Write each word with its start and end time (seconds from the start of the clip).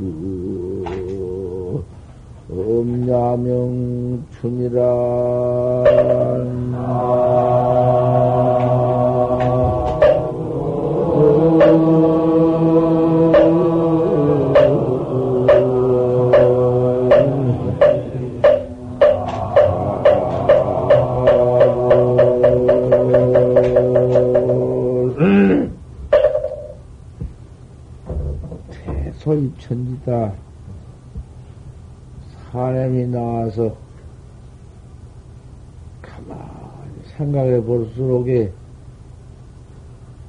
그, 0.05 1.85
엄야명춘이란 2.51 3.85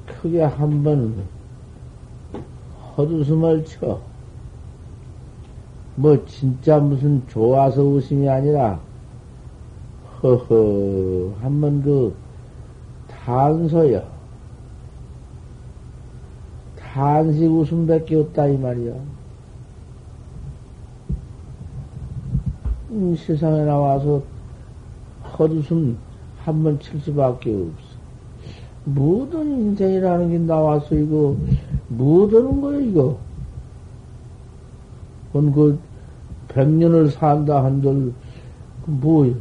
크게 0.06 0.42
한번 0.42 1.24
헛웃음을 2.96 3.64
쳐. 3.64 4.00
뭐 5.96 6.24
진짜 6.26 6.78
무슨 6.78 7.26
좋아서 7.28 7.82
웃음이 7.82 8.28
아니라 8.28 8.78
허허 10.22 11.34
한번 11.40 11.82
그 11.82 12.14
탄소야. 13.08 14.02
탄식 16.78 17.50
웃음밖에 17.50 18.16
없다 18.16 18.46
이 18.46 18.56
말이야. 18.56 18.94
음, 22.90 23.16
세상에 23.16 23.64
나와서 23.64 24.22
헛웃음 25.38 26.05
한 26.46 26.62
번 26.62 26.78
칠 26.78 27.00
수밖에 27.00 27.50
없어. 27.50 27.96
모든 28.84 29.50
인생이라는 29.62 30.30
게 30.30 30.38
나와서 30.38 30.94
이거 30.94 31.36
뭐 31.88 32.28
하는 32.28 32.60
거야 32.60 32.78
이거? 32.78 33.18
그건 35.32 35.52
그 35.52 35.78
백년을 36.48 37.10
산다 37.10 37.64
한들 37.64 38.12
그 38.84 38.90
뭐야? 38.90 39.34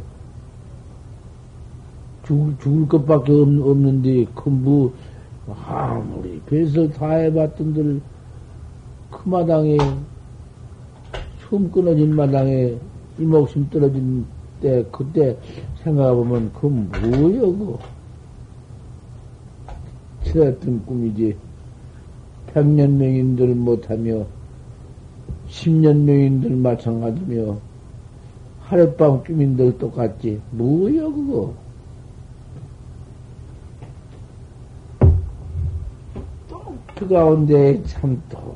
죽을, 2.25 2.55
죽을 2.59 2.87
것밖에 2.87 3.31
없, 3.33 3.47
없는데 3.49 4.25
그뭐 4.33 4.91
아무리 5.67 6.41
뱃을 6.47 6.91
다 6.91 7.11
해봤던들 7.11 8.01
그 9.11 9.29
마당에 9.29 9.77
숨 11.47 11.69
끊어진 11.71 12.15
마당에 12.15 12.75
이 13.19 13.21
목숨 13.21 13.69
떨어진 13.69 14.25
때 14.59 14.83
그때 14.91 15.37
생각해보면 15.85 16.51
그 16.53 16.65
뭐여 16.65 17.41
그거? 17.41 17.79
치렀던 20.23 20.85
꿈이지. 20.85 21.37
백년 22.47 22.97
명인들 22.97 23.53
못하며, 23.53 24.25
십년 25.47 26.05
명인들 26.05 26.55
마찬가지며, 26.55 27.57
하룻밤 28.61 29.23
꿈인들 29.23 29.77
똑같지. 29.77 30.41
뭐야, 30.51 31.03
그거? 31.03 31.53
또 36.49 36.75
그 36.95 37.07
가운데 37.07 37.83
참 37.83 38.19
또, 38.29 38.55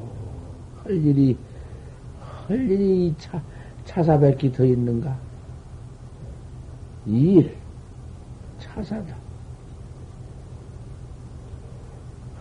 할 0.84 0.95
일이, 0.95 1.38
할 2.47 2.69
일이 2.69 3.13
차, 3.19 3.39
차사백기 3.85 4.51
더 4.51 4.66
있는가? 4.66 5.28
일, 7.05 7.55
차사다. 8.59 9.15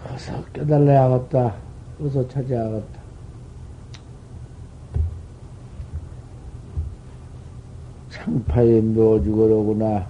어서 0.06 0.44
깨달아야겠다. 0.52 1.54
어서 2.00 2.26
찾아야겠다. 2.28 2.98
창파에 8.10 8.80
묘죽으로구나. 8.80 10.06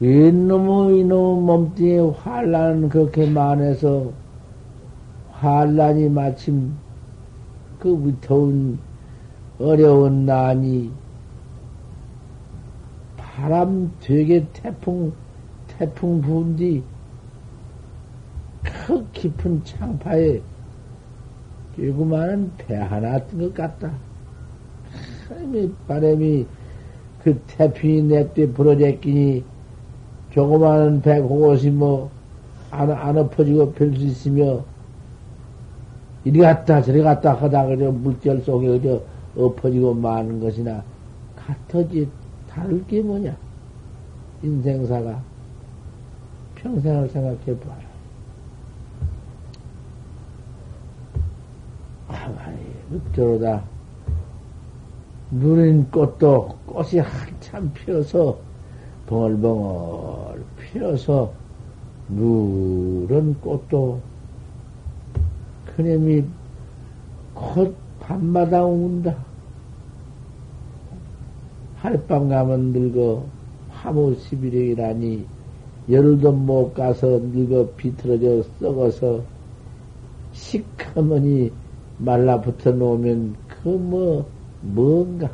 이놈의 0.00 1.00
이놈 1.00 1.44
몸뚱이에 1.44 1.98
환란 2.16 2.88
그렇게 2.88 3.28
많아서 3.28 4.10
환란이 5.32 6.08
마침 6.08 6.74
그 7.78 8.06
위태운 8.06 8.78
어려운 9.58 10.24
난이 10.24 10.90
바람 13.40 13.90
되게 14.00 14.46
태풍 14.52 15.10
태풍 15.66 16.20
부운뒤 16.20 16.82
그 18.62 19.10
깊은 19.12 19.64
창파에 19.64 20.42
조그마한 21.74 22.52
배 22.58 22.76
하나 22.76 23.18
뜬 23.18 23.38
것 23.40 23.54
같다. 23.54 23.90
바람이, 25.26 25.72
바람이 25.88 26.46
그 27.22 27.40
태풍이 27.46 28.02
냅대 28.02 28.52
불어제끼니 28.52 29.42
조그마한 30.32 31.00
배 31.00 31.22
그것이 31.22 31.70
뭐, 31.70 32.10
안, 32.70 32.90
안 32.90 33.16
엎어지고 33.16 33.72
별수 33.72 34.04
있으며, 34.04 34.62
이리 36.24 36.40
갔다 36.40 36.82
저리 36.82 37.00
갔다 37.02 37.32
하다 37.32 37.68
그저 37.68 37.90
물결 37.90 38.42
속에 38.42 38.68
그저 38.68 39.00
엎어지고 39.34 39.94
마는 39.94 40.40
것이나 40.40 40.84
같아지 41.34 42.06
다를 42.50 42.84
게 42.86 43.00
뭐냐? 43.00 43.36
인생사가 44.42 45.22
평생을 46.56 47.08
생각해 47.08 47.58
봐라. 47.60 47.80
가만히 52.08 52.58
읊조로다. 52.92 53.62
누린 55.30 55.88
꽃도 55.90 56.58
꽃이 56.66 56.98
한참 56.98 57.72
피어서 57.72 58.36
벙얼벙얼 59.06 60.44
피어서 60.58 61.32
누런 62.08 63.34
꽃도 63.40 64.00
그놈이 65.66 66.24
곧 67.32 67.76
밤마다 68.00 68.64
운다. 68.64 69.29
하룻밤 71.82 72.28
가면 72.28 72.72
늙어 72.72 73.24
화무 73.70 74.14
시비령이라니 74.14 75.24
열도 75.90 76.32
못 76.32 76.74
가서 76.74 77.20
늙어 77.32 77.68
비틀어져 77.76 78.42
썩어서 78.60 79.22
시커머니 80.32 81.50
말라붙어 81.98 82.72
놓으면 82.72 83.34
그 83.48 83.68
뭐, 83.68 84.26
뭔가. 84.60 85.30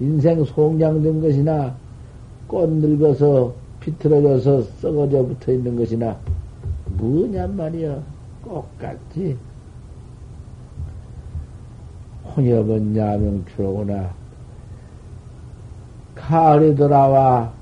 인생 0.00 0.44
송장된 0.44 1.20
것이나 1.20 1.74
꽃 2.46 2.68
늙어서 2.68 3.54
비틀어져서 3.80 4.62
썩어져 4.80 5.24
붙어 5.24 5.52
있는 5.52 5.76
것이나 5.76 6.18
뭐냔 6.98 7.56
말이야. 7.56 8.02
똑같지. 8.44 9.36
혼엽은 12.36 12.96
야명추로구나. 12.96 14.23
가을에 16.26 16.74
돌아와 16.74 17.52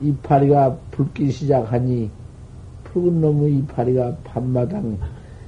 이파리가 0.00 0.76
붉기 0.90 1.30
시작하니 1.30 2.10
붉은 2.84 3.20
놈의 3.20 3.58
이파리가 3.58 4.16
밤마당 4.24 4.98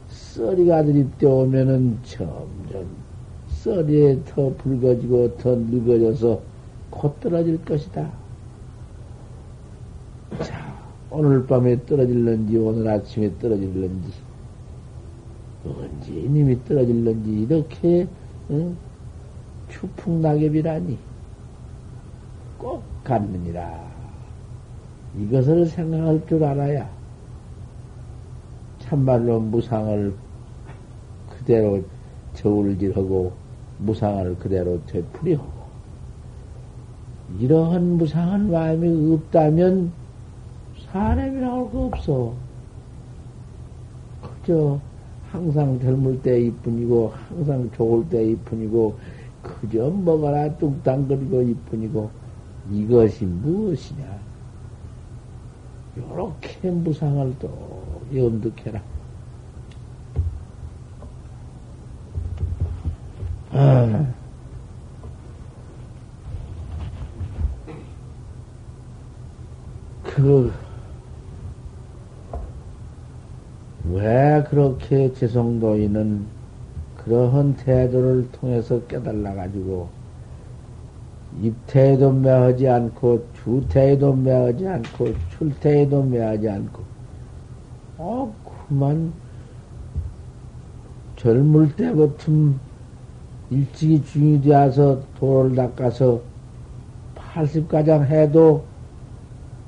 썰이가 0.08 0.84
들이대 0.84 1.26
오면은 1.26 1.99
점점 2.05 2.87
썰이에 3.49 4.20
더 4.25 4.55
붉어지고 4.58 5.37
더 5.38 5.56
늙어져서 5.56 6.40
곧 6.90 7.19
떨어질 7.20 7.64
것이다. 7.64 8.12
자, 10.40 10.75
오늘 11.11 11.44
밤에 11.46 11.85
떨어질런지 11.85 12.56
오늘 12.58 12.88
아침에 12.88 13.37
떨어질런지 13.40 14.12
언제 15.67 16.12
이님이 16.12 16.64
떨어질런지 16.64 17.43
이렇게 17.43 18.06
응? 18.50 18.76
추풍 19.69 20.23
낙엽이라니 20.23 21.12
꼭 22.62 22.85
갖느니라. 23.03 23.93
이것을 25.19 25.67
생각할 25.67 26.25
줄 26.29 26.44
알아야 26.44 26.88
참말로 28.79 29.41
무상을 29.41 30.14
그대로 31.29 31.82
저울질하고 32.35 33.32
무상을 33.79 34.37
그대로 34.38 34.81
되풀이하고 34.87 35.50
이러한 37.41 37.97
무상한 37.99 38.50
마음이 38.50 39.12
없다면 39.14 39.93
사람이라고 40.93 41.67
할 41.67 41.73
거 41.73 41.85
없어. 41.87 42.35
그저 44.23 44.79
항상 45.31 45.81
젊을 45.81 46.23
때 46.23 46.41
이뿐이고 46.43 47.12
항상 47.29 47.70
좋을 47.75 48.09
때 48.09 48.25
이뿐이고 48.25 48.94
그저 49.43 49.91
먹어라 49.91 50.56
뚱땅거리고 50.59 51.43
이뿐이고 51.43 52.21
이것이 52.70 53.25
무엇이냐? 53.25 54.20
요렇게 55.97 56.70
무상을 56.70 57.35
또 57.38 57.82
염득해라. 58.14 58.81
아. 63.50 64.12
그, 70.05 70.53
왜 73.91 74.44
그렇게 74.49 75.12
재성도인은 75.12 76.26
그러한 76.97 77.56
태도를 77.56 78.31
통해서 78.31 78.81
깨달아가지고 78.87 80.01
입태에도 81.40 82.12
매하지 82.12 82.69
않고 82.69 83.26
주태에도 83.43 84.14
매하지 84.14 84.69
않고 84.69 85.08
출태에도 85.31 86.02
매하지 86.02 86.49
않고 86.49 86.82
어 87.99 88.34
그만 88.69 89.12
젊을 91.17 91.76
때부터 91.76 92.32
일찍이 93.50 94.02
중이 94.05 94.40
되어서 94.43 95.00
도를 95.19 95.55
닦아서 95.55 96.20
80가장 97.17 98.06
해도 98.06 98.64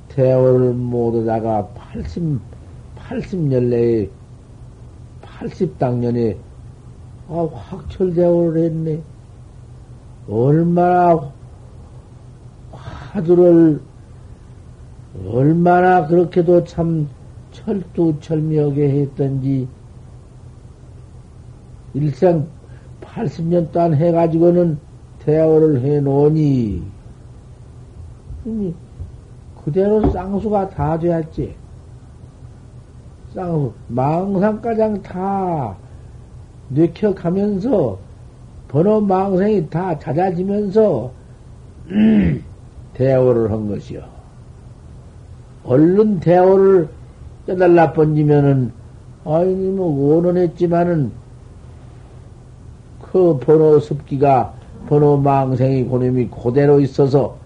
대오를 0.09 0.75
못하다가 0.75 1.69
80, 1.69 2.39
80년 2.97 3.65
내에 3.65 4.11
80당년에 5.23 6.37
아, 7.29 7.49
확철대오를 7.53 8.65
했네. 8.65 9.03
얼마나 10.29 11.33
화두를 13.15 13.81
얼마나 15.33 16.05
그렇게도 16.09 16.65
참 16.65 17.09
철두철미하게 17.53 18.91
했던지 18.91 19.69
일생 21.95 22.49
80년 23.01 23.71
동안 23.71 23.95
해가지고는 23.95 24.79
대화를 25.21 25.81
해놓으니 25.81 26.83
그대로 29.65 30.11
쌍수가 30.11 30.71
다 30.71 30.99
되었지. 30.99 31.55
쌍수 33.33 33.73
망상가장 33.89 35.01
다 35.03 35.77
뇌켜가면서 36.69 37.97
번호 38.67 39.01
망상이 39.01 39.71
다 39.71 39.97
잦아지면서 39.99 41.13
대오를 42.95 43.51
한 43.51 43.69
것이요. 43.69 44.03
얼른 45.65 46.21
대오를 46.21 46.89
깨달라 47.47 47.93
번지면은, 47.93 48.73
아니, 49.25 49.55
뭐, 49.55 50.15
원원했지만은, 50.15 51.13
그 53.03 53.39
번호 53.39 53.81
습기가, 53.81 54.55
번호 54.89 55.17
망생이 55.17 55.85
고놈이 55.85 56.29
그대로 56.29 56.81
있어서, 56.81 57.37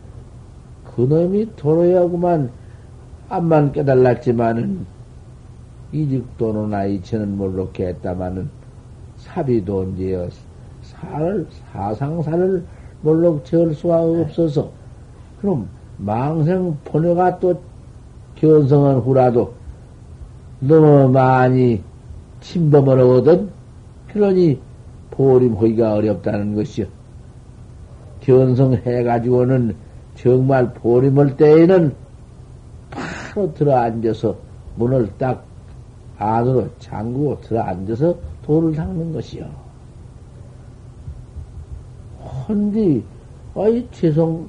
그놈이 0.97 1.50
도로야구만, 1.56 2.50
암만 3.29 3.73
깨달았지만은, 3.73 4.87
이직도는 5.93 6.75
아이치는 6.75 7.37
모르게 7.37 7.89
했다마는, 7.89 8.50
사비도 9.19 9.81
언제여, 9.81 10.29
살, 10.83 11.47
사상사를 11.73 12.65
몰록 13.03 13.45
지을 13.45 13.75
수가 13.75 14.03
없어서, 14.03 14.77
그럼 15.40 15.69
망생 15.96 16.76
번뇌가 16.85 17.38
또 17.38 17.61
견성한 18.37 18.99
후라도 18.99 19.52
너무 20.61 21.08
많이 21.11 21.82
침범을 22.40 23.00
하거든? 23.00 23.50
그러니 24.08 24.61
보림하기가 25.11 25.95
어렵다는 25.95 26.54
것이요. 26.54 26.87
견성해가지고는 28.21 29.75
정말 30.14 30.73
보림할 30.75 31.37
때에는 31.37 31.95
바로 32.90 33.54
들어 33.54 33.76
앉아서 33.76 34.37
문을 34.76 35.09
딱 35.18 35.45
안으로 36.18 36.68
잠그고 36.78 37.40
들어 37.40 37.62
앉아서 37.62 38.16
돌을 38.42 38.75
닦는 38.75 39.12
것이요. 39.12 39.47
헌디, 42.21 43.04
아이, 43.54 43.87
죄송, 43.92 44.49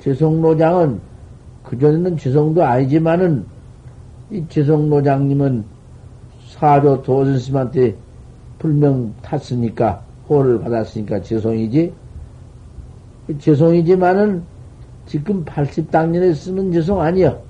재성노장은 0.00 1.00
그전에는 1.64 2.16
재성도 2.16 2.64
아니지만은 2.64 3.44
이 4.30 4.44
재성노장님은 4.48 5.64
사조 6.48 7.02
도선스님한테 7.02 7.96
불명 8.58 9.14
탔으니까 9.22 10.02
호를 10.28 10.60
받았으니까 10.60 11.22
재성이지. 11.22 11.92
재성이지만은 13.38 14.42
지금 15.06 15.44
80당년에 15.44 16.34
쓰는 16.34 16.72
재성 16.72 17.00
아니여. 17.00 17.40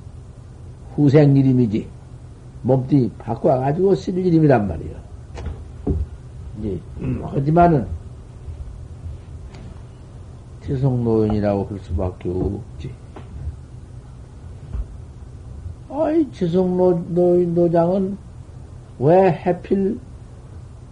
후생 0.94 1.36
이름이지. 1.36 1.86
몸띠 2.62 3.10
바꿔가지고 3.18 3.94
쓸 3.94 4.18
이름이란 4.18 4.68
말이여. 4.68 4.90
이제 6.58 6.78
하지만은 7.22 7.86
지성노인이라고 10.70 11.66
할 11.68 11.78
수밖에 11.80 12.30
없지. 12.30 12.90
아이, 15.90 16.30
지성노인 16.30 17.54
노장은 17.54 18.16
왜 19.00 19.32
해필 19.32 19.98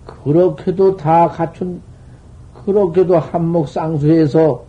그렇게도 0.04 0.96
다 0.96 1.28
갖춘, 1.28 1.80
그렇게도 2.64 3.18
한몫 3.18 3.68
쌍수해서 3.68 4.64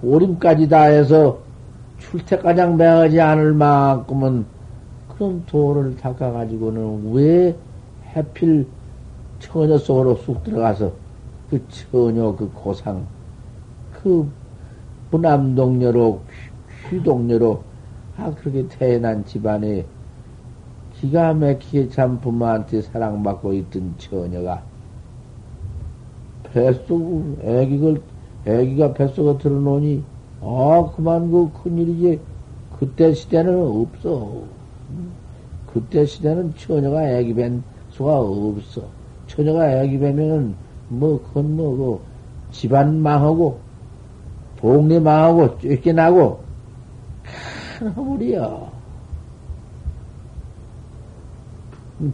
보림까지 0.00 0.68
다 0.68 0.82
해서 0.82 1.38
출퇴가장 1.98 2.76
매하지 2.76 3.20
않을 3.20 3.54
만큼은 3.54 4.44
그런 5.08 5.46
도를 5.46 5.96
닦아가지고는 5.96 7.12
왜 7.14 7.56
해필 8.14 8.66
처녀 9.38 9.78
속으로 9.78 10.16
쑥 10.16 10.44
들어가서 10.44 10.92
그 11.48 11.62
처녀 11.68 12.34
그 12.36 12.50
고상 12.52 13.06
그 14.04 14.30
부남동녀로 15.10 16.20
휘동녀로 16.90 17.62
아 18.18 18.32
그렇게 18.34 18.68
태어난 18.68 19.24
집안에 19.24 19.84
기가 20.92 21.34
막히게 21.34 21.88
참 21.88 22.20
부모한테 22.20 22.82
사랑받고 22.82 23.54
있던 23.54 23.94
처녀가 23.98 24.62
뱃속, 26.54 27.38
애기를, 27.42 28.00
애기가 28.46 28.94
뱃속에 28.94 29.38
들어놓으니, 29.38 30.04
아, 30.40 30.88
그만 30.94 31.28
그 31.30 31.50
큰일이지. 31.50 32.20
그때 32.78 33.12
시대는 33.12 33.60
없어. 33.60 34.42
그때 35.66 36.06
시대는 36.06 36.54
처녀가 36.56 37.10
애기 37.10 37.34
뵌 37.34 37.60
수가 37.90 38.20
없어. 38.20 38.82
처녀가 39.26 39.82
애기 39.82 39.98
뵈면은, 39.98 40.54
뭐, 40.90 41.20
그건 41.22 41.56
뭐, 41.56 41.76
그, 41.76 42.00
집안 42.52 43.00
망하고, 43.00 43.58
동네 44.64 44.98
망하고, 44.98 45.58
쫓겨나고, 45.58 46.42
큰 47.78 47.88
허물이야. 47.88 48.72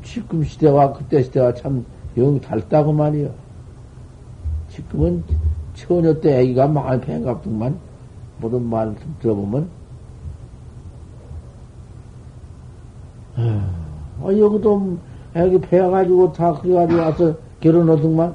지금 0.03 0.43
시대와 0.43 0.93
그때 0.93 1.23
시대와 1.23 1.55
참 1.55 1.85
영 2.17 2.41
달다고 2.41 2.93
말이야. 2.93 3.31
지금은 4.69 5.23
처녀 5.75 6.13
때 6.21 6.41
애기가 6.41 6.67
많이 6.67 7.01
팽갑더만 7.01 7.79
모든 8.41 8.63
말 8.69 8.95
들어보면 9.21 9.69
아, 13.37 14.27
여기도 14.27 14.99
애기 15.35 15.61
배워가지고 15.61 16.33
다 16.33 16.53
그래가지고 16.55 17.01
와서 17.01 17.37
결혼하더만 17.61 18.35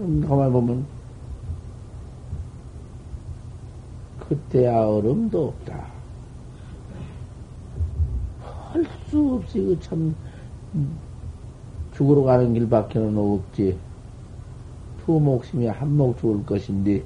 음, 0.00 0.26
가만 0.28 0.52
보면 0.52 0.84
그때야 4.28 4.84
얼음도 4.84 5.48
없다. 5.48 5.86
할 8.72 8.84
수 9.08 9.34
없이 9.34 9.58
그 9.60 9.78
참 9.80 10.14
죽으러 11.94 12.22
가는 12.22 12.52
길밖에는 12.52 13.16
없지. 13.16 13.76
두 15.04 15.12
목숨이 15.18 15.66
한 15.66 15.88
목 15.96 16.18
죽을 16.18 16.44
것인데, 16.44 17.02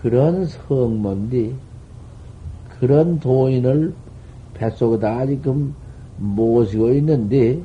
그런 0.00 0.46
성문디, 0.46 1.54
그런 2.78 3.18
도인을 3.18 3.92
뱃속에다 4.54 5.26
지금 5.26 5.74
모시고 6.18 6.90
있는데, 6.94 7.60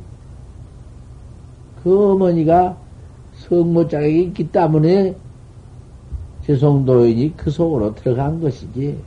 그 1.84 2.12
어머니가 2.14 2.76
성모 3.36 3.88
자격이 3.88 4.24
있기 4.24 4.52
때문에 4.52 5.16
재성도인이 6.46 7.36
그 7.38 7.50
속으로 7.52 7.94
들어간 7.96 8.40
것이지. 8.42 9.04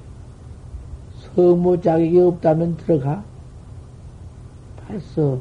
성모 1.35 1.81
자격이 1.81 2.21
없다면 2.21 2.77
들어가? 2.77 3.25
벌써, 4.87 5.41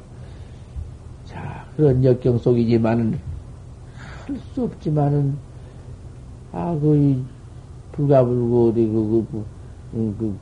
자, 1.26 1.66
그런 1.76 2.04
역경 2.04 2.38
속이지만은, 2.38 3.20
할 4.26 4.38
수 4.54 4.64
없지만은, 4.64 5.38
아, 6.52 6.78
그, 6.82 6.96
이, 6.98 7.24
불가불고, 7.92 8.70
어디, 8.70 8.86
그, 8.88 8.94
그, 8.94 9.28
그, 9.32 9.46
음, 9.94 10.16
그, 10.18 10.40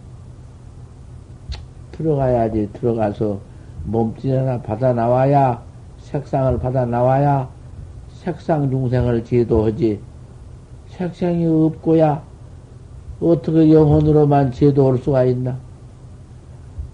들어가야지. 1.92 2.70
들어가서 2.74 3.40
몸짓 3.84 4.32
하나 4.32 4.62
받아 4.62 4.94
나와야, 4.94 5.64
색상을 5.98 6.60
받아 6.60 6.86
나와야, 6.86 7.50
색상 8.10 8.70
중생을 8.70 9.24
제도하지. 9.24 10.02
색상이 10.92 11.46
없고야, 11.46 12.24
어떻게 13.20 13.72
영혼으로만 13.72 14.52
제도할 14.52 14.98
수가 14.98 15.24
있나? 15.26 15.58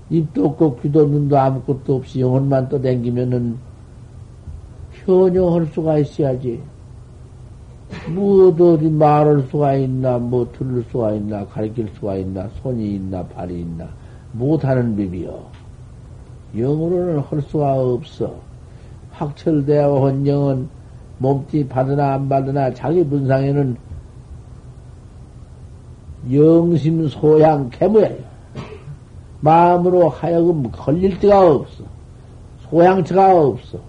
입도 0.10 0.46
없고 0.46 0.78
귀도 0.78 1.06
눈도 1.06 1.38
아무것도 1.38 1.96
없이 1.96 2.22
영혼만 2.22 2.70
떠댕기면은 2.70 3.58
현여할 4.92 5.66
수가 5.68 5.98
있어야지. 6.00 6.62
뭐 8.14 8.50
어디 8.50 8.90
말할 8.90 9.44
수가 9.50 9.76
있나, 9.76 10.18
뭐 10.18 10.50
들을 10.52 10.84
수가 10.92 11.14
있나, 11.14 11.46
가르칠 11.46 11.90
수가 11.96 12.16
있나, 12.18 12.50
손이 12.62 12.96
있나, 12.96 13.24
발이 13.24 13.62
있나, 13.62 13.88
못하는 14.34 14.96
법이요. 14.96 15.46
영으로는 16.56 17.20
할 17.20 17.42
수가 17.42 17.80
없어. 17.80 18.36
확철되어 19.12 19.92
온 19.92 20.28
영은 20.28 20.70
몸띠 21.18 21.68
받으나 21.68 22.14
안 22.14 22.30
받으나 22.30 22.74
자기 22.74 23.04
분상에는 23.04 23.87
영심 26.32 27.08
소양 27.08 27.70
개무예요. 27.70 28.18
마음으로 29.42 30.10
하여금 30.10 30.70
걸릴 30.72 31.20
데가 31.20 31.56
없어. 31.56 31.84
소양처가 32.70 33.40
없어. 33.40 33.80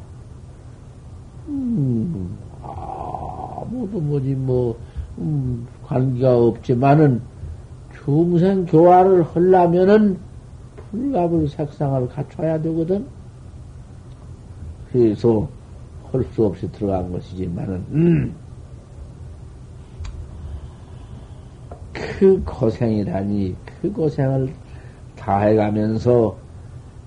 음, 1.48 2.36
아무도 2.62 3.98
뭐지, 4.00 4.34
뭐, 4.34 4.76
음, 5.18 5.66
관계가 5.84 6.36
없지만은, 6.36 7.20
중생 8.04 8.66
교화를 8.66 9.22
하려면은, 9.22 10.18
불갑을 10.90 11.48
색상을 11.48 12.08
갖춰야 12.08 12.60
되거든? 12.62 13.06
그래서, 14.92 15.48
할 16.12 16.24
수 16.32 16.46
없이 16.46 16.70
들어간 16.72 17.10
것이지만은, 17.12 17.84
음, 17.90 18.34
그 22.08 22.42
고생이라니, 22.44 23.54
그 23.82 23.92
고생을 23.92 24.52
다 25.16 25.40
해가면서 25.40 26.36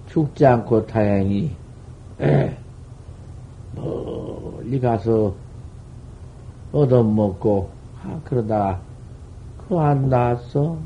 죽지 0.07 0.45
않고 0.45 0.85
다행히 0.85 1.51
멀리 3.75 4.79
가서 4.79 5.33
얻어먹고 6.71 7.69
아, 8.03 8.19
그러다 8.23 8.79
그안 9.67 10.09
낳았어. 10.09 10.77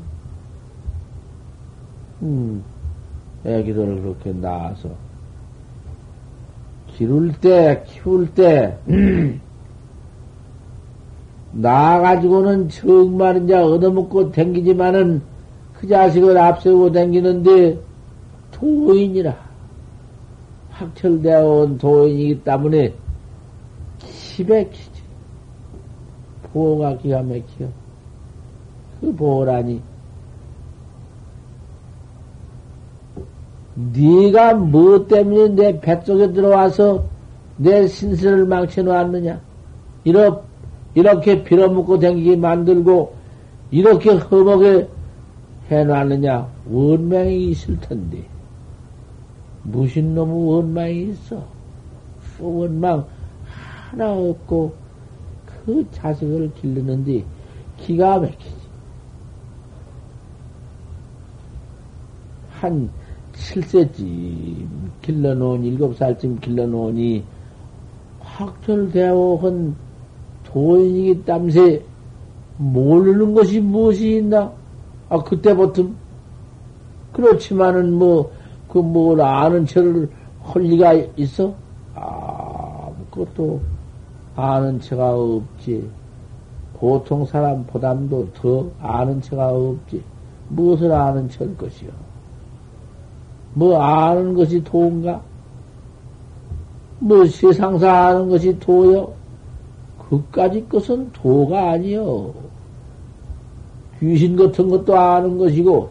음, 2.22 2.64
애기들을 3.44 4.00
그렇게 4.00 4.32
낳아서 4.32 4.90
기를 6.88 7.32
때 7.40 7.84
키울 7.86 8.32
때 8.32 8.78
나가지고는 11.58 12.68
정말 12.68 13.42
이제 13.42 13.54
얻어먹고 13.54 14.32
댕기지만은 14.32 15.22
그 15.74 15.88
자식을 15.88 16.36
앞세우고 16.36 16.92
다니는데 16.92 17.78
도인이라. 18.50 19.34
확철되어 20.70 21.48
온 21.48 21.78
도인이기 21.78 22.42
때문에 22.44 22.92
기백히지. 23.98 25.02
보호가 26.52 26.98
기가 26.98 27.22
막혀. 27.22 27.66
그 29.00 29.14
보호라니. 29.14 29.80
네가 33.74 34.54
뭐 34.54 35.06
때문에 35.06 35.48
내 35.48 35.80
뱃속에 35.80 36.32
들어와서 36.32 37.04
내 37.58 37.86
신세를 37.86 38.46
망쳐놓았느냐? 38.46 39.40
이렇게, 40.04 40.45
이렇게 40.96 41.44
빌어먹고 41.44 41.98
댕기게 41.98 42.36
만들고 42.36 43.14
이렇게 43.70 44.10
허먹에 44.12 44.88
해놨느냐? 45.70 46.48
원망이 46.70 47.50
있을 47.50 47.78
텐데. 47.80 48.24
무슨 49.62 50.14
놈의 50.14 50.48
원망이 50.48 51.10
있어? 51.10 51.44
원망 52.40 53.04
하나 53.90 54.12
없고 54.12 54.72
그 55.44 55.86
자식을 55.92 56.52
기르는데 56.54 57.24
기가 57.76 58.18
막히지. 58.18 58.56
한 62.52 62.88
7세쯤 63.34 64.66
길러놓은, 65.02 65.62
7살쯤 65.62 66.40
길러놓으니 66.40 67.22
확철되어 68.20 69.38
한 69.42 69.76
도인이기 70.56 71.26
땀새 71.26 71.82
모르는 72.56 73.34
것이 73.34 73.60
무엇이 73.60 74.16
있나? 74.16 74.50
아, 75.10 75.18
그때부터, 75.22 75.86
그렇지만은 77.12 77.92
뭐, 77.92 78.32
그 78.66 78.78
뭘 78.78 79.20
아는 79.20 79.66
체를 79.66 80.08
할 80.42 80.62
리가 80.62 80.94
있어? 81.18 81.52
아, 81.94 82.88
그것도 83.10 83.60
아는 84.34 84.80
체가 84.80 85.14
없지. 85.14 85.90
보통 86.78 87.26
사람보담도 87.26 88.28
더 88.32 88.66
아는 88.80 89.20
체가 89.20 89.48
없지. 89.48 90.02
무엇을 90.48 90.90
아는 90.90 91.28
체일 91.28 91.54
것이요? 91.58 91.90
뭐 93.52 93.78
아는 93.78 94.32
것이 94.32 94.64
도인가? 94.64 95.20
뭐 96.98 97.26
세상사 97.26 98.06
아는 98.08 98.30
것이 98.30 98.58
도요? 98.58 99.12
그까지 100.08 100.68
것은 100.68 101.10
도가 101.12 101.72
아니요. 101.72 102.32
귀신 103.98 104.36
같은 104.36 104.68
것도 104.68 104.96
아는 104.96 105.38
것이고, 105.38 105.90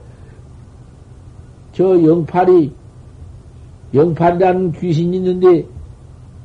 저 1.74 2.02
영팔이, 2.02 2.72
영팔이라는 3.94 4.72
귀신이 4.74 5.18
있는데, 5.18 5.66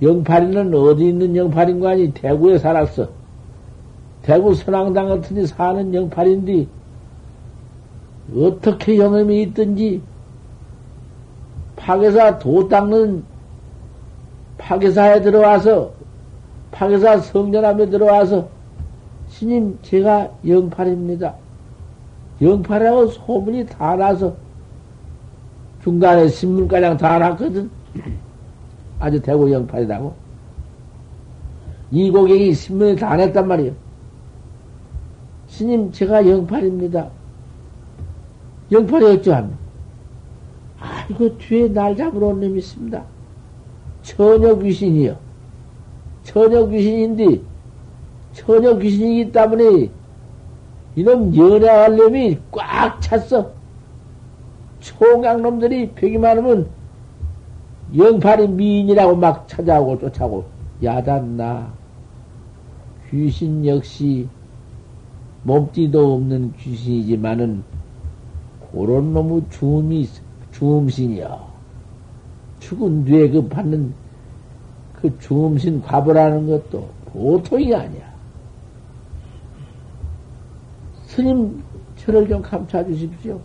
영팔이는 0.02 0.74
어디 0.74 1.08
있는 1.08 1.36
영팔인관이 1.36 2.14
대구에 2.14 2.58
살았어. 2.58 3.08
대구 4.22 4.54
선왕당 4.54 5.08
같은 5.08 5.36
데 5.36 5.46
사는 5.46 5.94
영팔인데, 5.94 6.66
어떻게 8.36 8.98
영험이 8.98 9.42
있든지, 9.42 10.00
파괴사 11.76 12.38
도 12.38 12.68
닦는 12.68 13.22
파괴사에 14.58 15.20
들어와서, 15.20 15.99
파괴사 16.80 17.18
성전함에 17.18 17.90
들어와서, 17.90 18.48
스님, 19.28 19.78
제가 19.82 20.30
영팔입니다. 20.46 21.34
영팔이라고 22.40 23.06
소문이 23.08 23.66
다 23.66 23.96
나서, 23.96 24.34
중간에 25.82 26.26
신문가량 26.28 26.96
다 26.96 27.18
났거든. 27.18 27.70
아주 28.98 29.20
대구 29.20 29.52
영팔이라고. 29.52 30.14
이 31.90 32.10
고객이 32.10 32.54
신문에 32.54 32.96
다 32.96 33.14
냈단 33.14 33.46
말이에요. 33.46 33.72
스님, 35.48 35.92
제가 35.92 36.26
영팔입니다. 36.26 37.10
영팔이 38.72 39.04
어쩌합니까? 39.04 39.58
아, 40.78 41.06
이거 41.10 41.28
뒤에 41.36 41.68
날 41.68 41.94
잡으러 41.94 42.28
온 42.28 42.40
놈이 42.40 42.58
있습니다. 42.60 43.04
처녀 44.02 44.58
귀신이요. 44.58 45.29
처녀 46.30 46.64
귀신인데, 46.68 47.40
처녀 48.34 48.78
귀신이기 48.78 49.32
때문에 49.32 49.90
이놈 50.94 51.34
연애할 51.34 51.96
놈이 51.96 52.38
꽉 52.52 53.00
찼어. 53.00 53.50
총각놈들이 54.78 55.90
벽이 55.90 56.18
많으면 56.18 56.68
영팔이 57.96 58.46
미인이라고 58.46 59.16
막 59.16 59.48
찾아오고 59.48 59.98
쫓아오고 59.98 60.44
야단나 60.84 61.72
귀신 63.10 63.66
역시 63.66 64.28
몸띠도 65.42 66.14
없는 66.14 66.52
귀신이지만은 66.58 67.64
그런 68.70 69.12
놈의 69.12 69.42
주음이 69.50 70.08
주음신이여 70.52 71.50
죽은 72.60 73.04
뒤에 73.04 73.30
그 73.30 73.48
받는 73.48 73.92
그 75.00 75.18
주음신 75.18 75.82
과보라는 75.82 76.46
것도 76.46 76.88
보통이 77.06 77.74
아니야. 77.74 78.10
스님 81.06 81.62
저를 81.96 82.28
좀 82.28 82.42
감춰 82.42 82.84
주십시오. 82.84 83.40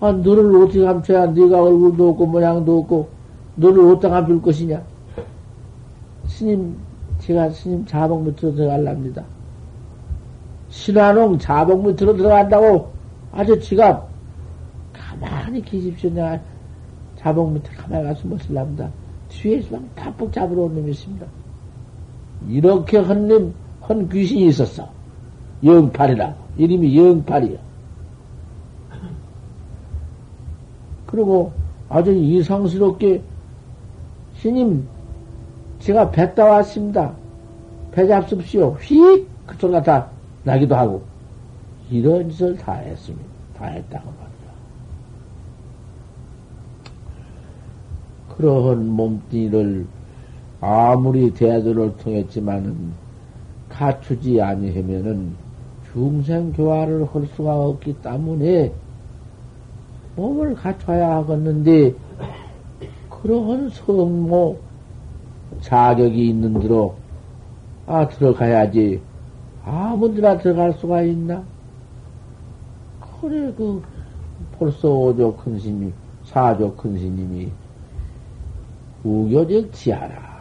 아, 0.00 0.12
너를 0.12 0.54
어떻게 0.62 0.84
감춰야 0.84 1.26
네가 1.26 1.62
얼굴도 1.62 2.10
없고 2.10 2.26
모양도 2.26 2.78
없고 2.80 3.08
너를 3.56 3.92
어디다 3.92 4.10
감출 4.10 4.42
것이냐? 4.42 4.82
스님, 6.26 6.76
제가 7.20 7.50
스님 7.50 7.86
자복 7.86 8.24
밑으로 8.24 8.54
들어갈랍니다. 8.54 9.24
신화농 10.68 11.38
자복 11.38 11.86
밑으로 11.86 12.16
들어간다고 12.16 12.90
아주 13.32 13.58
지가 13.60 14.06
가만히 14.92 15.62
계십시오. 15.62 16.10
내가 16.10 16.38
자복 17.16 17.52
밑에 17.52 17.70
가만히 17.74 18.04
가서 18.04 18.28
못쓸랍니다 18.28 18.90
뒤에서 19.42 19.76
막 19.76 19.94
팍팍 19.94 20.32
잡으러 20.32 20.62
온 20.62 20.74
놈이 20.74 20.90
있습니다. 20.90 21.26
이렇게 22.48 22.98
헌 22.98 23.28
놈, 23.28 23.54
헌 23.88 24.08
귀신이 24.08 24.46
있었어. 24.48 24.88
영팔이라고. 25.64 26.34
이름이 26.58 26.96
영팔이야. 26.96 27.58
그리고 31.06 31.52
아주 31.88 32.12
이상스럽게 32.12 33.22
스님, 34.38 34.86
제가 35.78 36.10
배 36.10 36.34
따왔습니다. 36.34 37.14
배 37.92 38.06
잡습시오. 38.06 38.76
휙! 38.80 39.26
그 39.46 39.56
소리가 39.58 39.82
다 39.82 40.10
나기도 40.44 40.74
하고. 40.74 41.02
이런 41.90 42.28
짓을 42.30 42.56
다 42.56 42.74
했습니다. 42.74 43.24
다 43.56 43.66
했다고 43.66 44.04
말이야. 44.04 44.26
그러한 48.36 48.88
몸뚱이를 48.88 49.86
아무리 50.60 51.32
대도를 51.32 51.96
통했지만은 51.96 52.92
갖추지 53.68 54.40
아니하면은 54.40 55.34
중생 55.92 56.52
교화를 56.52 57.06
할 57.06 57.26
수가 57.34 57.58
없기 57.58 57.94
때문에 58.02 58.72
몸을 60.16 60.54
갖춰야 60.54 61.16
하겠는데 61.16 61.94
그러한 63.10 63.70
성모 63.70 64.58
자격이 65.60 66.28
있는 66.28 66.60
대로 66.60 66.94
아 67.86 68.08
들어가야지 68.08 69.00
아무데나 69.64 70.38
들어갈 70.38 70.72
수가 70.74 71.02
있나? 71.02 71.42
그래 73.20 73.52
그 73.56 73.82
벌써 74.58 74.88
오조 74.88 75.36
큰 75.36 75.58
스님 75.58 75.92
사조 76.24 76.74
큰 76.76 76.98
스님이 76.98 77.50
우교적 79.06 79.72
지하라 79.72 80.36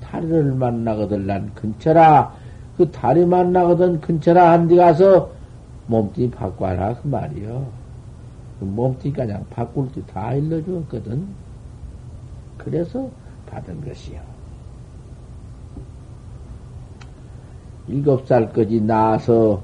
다리를 0.00 0.54
만나거든 0.54 1.26
난 1.26 1.54
근처라 1.54 2.34
그 2.76 2.90
다리 2.90 3.24
만나거든 3.24 4.00
근처라 4.00 4.52
한데 4.52 4.76
가서 4.76 5.30
몸뚱이 5.86 6.30
바꿔라 6.30 6.94
그 6.94 7.08
말이요. 7.08 7.66
그 8.58 8.64
몸뚱이 8.64 9.12
그냥 9.12 9.44
바꿀 9.50 9.90
때 9.92 10.00
다 10.06 10.32
일러주었거든. 10.34 11.26
그래서 12.56 13.10
받은 13.46 13.84
것이요. 13.84 14.20
일곱 17.88 18.26
살까지 18.26 18.82
나서 18.82 19.62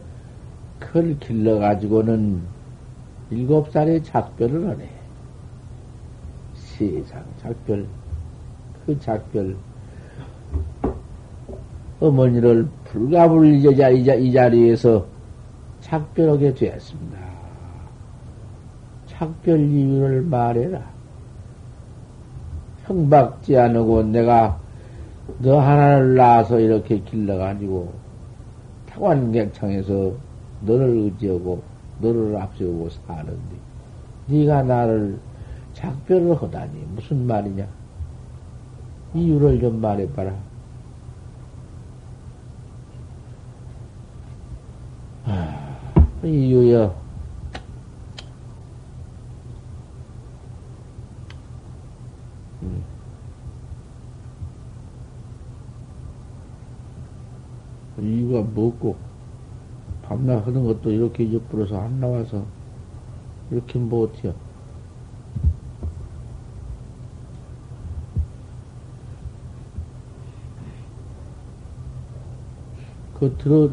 클 0.81 1.18
길러가지고는 1.20 2.42
일곱 3.31 3.70
살에 3.70 4.02
작별을 4.02 4.68
하네. 4.68 4.95
세상 6.76 7.24
작별, 7.40 7.86
그 8.84 8.98
작별, 9.00 9.56
어머니를 12.00 12.68
불가불 12.84 13.54
이, 13.54 13.76
자, 13.76 13.88
이 13.88 14.32
자리에서 14.32 15.06
작별하게 15.80 16.52
되었습니다. 16.52 17.18
작별 19.06 19.60
이유를 19.60 20.22
말해라. 20.22 20.82
형박지 22.84 23.56
않고 23.56 24.02
내가 24.04 24.58
너 25.38 25.58
하나를 25.58 26.14
낳아서 26.14 26.60
이렇게 26.60 27.00
길러가지고 27.00 27.92
타관객창에서 28.90 30.12
너를 30.60 30.88
의지하고 30.88 31.62
너를 32.00 32.36
앞세우고 32.36 32.90
사는데 32.90 33.56
네가 34.26 34.62
나를 34.62 35.18
작별을 35.76 36.40
하다니 36.42 36.86
무슨 36.94 37.26
말이냐? 37.26 37.68
이유를 39.14 39.60
좀 39.60 39.78
말해봐라. 39.78 40.34
아, 45.26 45.78
이유여. 46.24 47.04
이유가 57.98 58.40
뭐고, 58.40 58.96
밤낮 60.02 60.46
하는 60.46 60.64
것도 60.64 60.90
이렇게 60.90 61.32
옆으로서 61.32 61.78
안 61.80 62.00
나와서, 62.00 62.44
이렇게 63.50 63.78
못해요. 63.78 64.45
그 73.18 73.35
들어, 73.38 73.70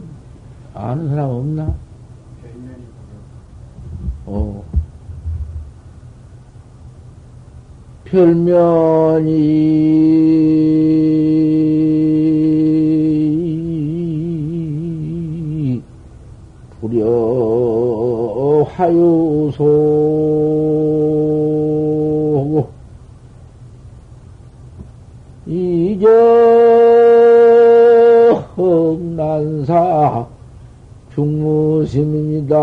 아는 0.73 1.09
사람 1.09 1.29
없나? 1.29 1.75
어. 4.25 4.63
별면이 8.05 8.53
불여 16.79 18.65
하유소 18.69 19.73
이제 25.45 26.72
산사 29.43 30.25
중무심입니다. 31.13 32.55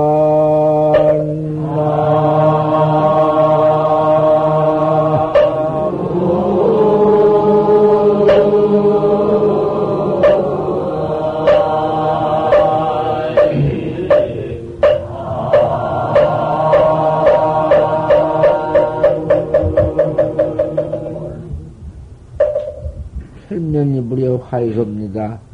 설명이 23.49 24.01
무려 24.01 24.37
화이겁니다. 24.37 25.50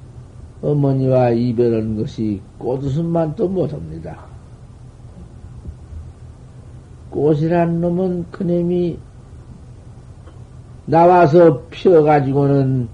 어머니와 0.66 1.30
이별한 1.30 1.96
것이 1.96 2.40
꽃웃음만 2.58 3.36
또 3.36 3.48
못합니다. 3.48 4.24
꽃이란 7.10 7.80
놈은 7.80 8.26
그놈이 8.32 8.98
나와서 10.86 11.62
피어가지고는 11.70 12.88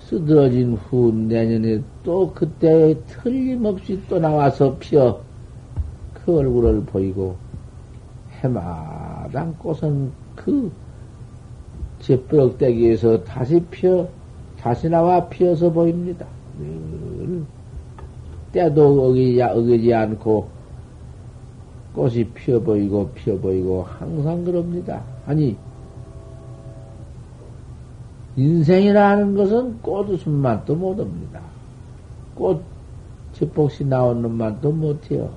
쓰러진 0.00 0.74
후 0.74 1.12
내년에 1.12 1.82
또 2.02 2.32
그때 2.34 2.96
틀림없이 3.06 4.00
또 4.08 4.18
나와서 4.18 4.74
피어 4.78 5.20
그 6.14 6.38
얼굴을 6.38 6.82
보이고 6.84 7.36
해마당 8.40 9.54
꽃은 9.58 10.10
그 10.34 10.72
제뿌럭대기에서 12.00 13.22
다시 13.24 13.60
피어 13.70 14.08
다시 14.58 14.88
나와 14.88 15.28
피어서 15.28 15.70
보입니다. 15.70 16.26
때도 18.52 19.08
어기지, 19.08 19.42
어기지 19.42 19.94
않고 19.94 20.48
꽃이 21.94 22.24
피어 22.24 22.60
보이고 22.60 23.10
피어 23.10 23.36
보이고 23.38 23.82
항상 23.82 24.44
그럽니다. 24.44 25.02
아니 25.26 25.56
인생이라는 28.36 29.34
것은 29.34 29.82
꽃웃음만도 29.82 30.76
못합니다. 30.76 31.40
꽃 32.34 32.62
제복시 33.32 33.84
나오는 33.84 34.30
만도 34.30 34.70
못해요. 34.72 35.30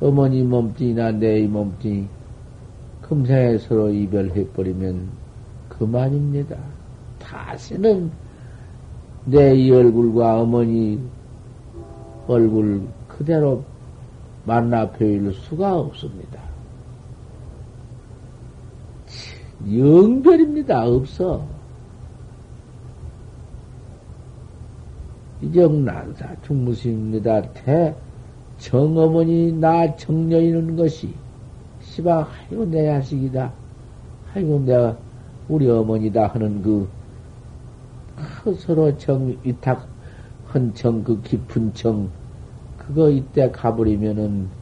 어머니 0.00 0.42
몸뚱이나 0.42 1.10
내 1.12 1.46
몸뚱이 1.46 2.06
금생에 3.02 3.58
서로 3.58 3.90
이별해버리면 3.90 5.08
그만입니다. 5.68 6.56
다시는 7.18 8.10
내 9.30 9.54
이 9.54 9.70
얼굴과 9.70 10.40
어머니 10.40 10.98
얼굴 12.26 12.80
그대로 13.06 13.62
만나 14.44 14.90
뵈일 14.90 15.32
수가 15.34 15.76
없습니다. 15.78 16.40
영별입니다. 19.70 20.86
없어. 20.86 21.44
이정난사 25.42 26.36
중무심입니다. 26.42 27.42
대 27.52 27.94
정어머니 28.56 29.52
나 29.52 29.94
정녀이는 29.96 30.74
것이 30.76 31.12
시방 31.82 32.26
아이고 32.48 32.64
내 32.64 32.86
자식이다. 32.86 33.52
아이고 34.34 34.60
내가 34.60 34.96
우리 35.48 35.68
어머니다 35.68 36.28
하는 36.28 36.62
그, 36.62 36.88
그 38.48 38.54
서로 38.54 38.96
정 38.96 39.36
위탁 39.44 39.86
헌청 40.54 41.04
그 41.04 41.20
깊은 41.22 41.74
정 41.74 42.10
그거 42.78 43.10
이때 43.10 43.50
가버리면은 43.50 44.56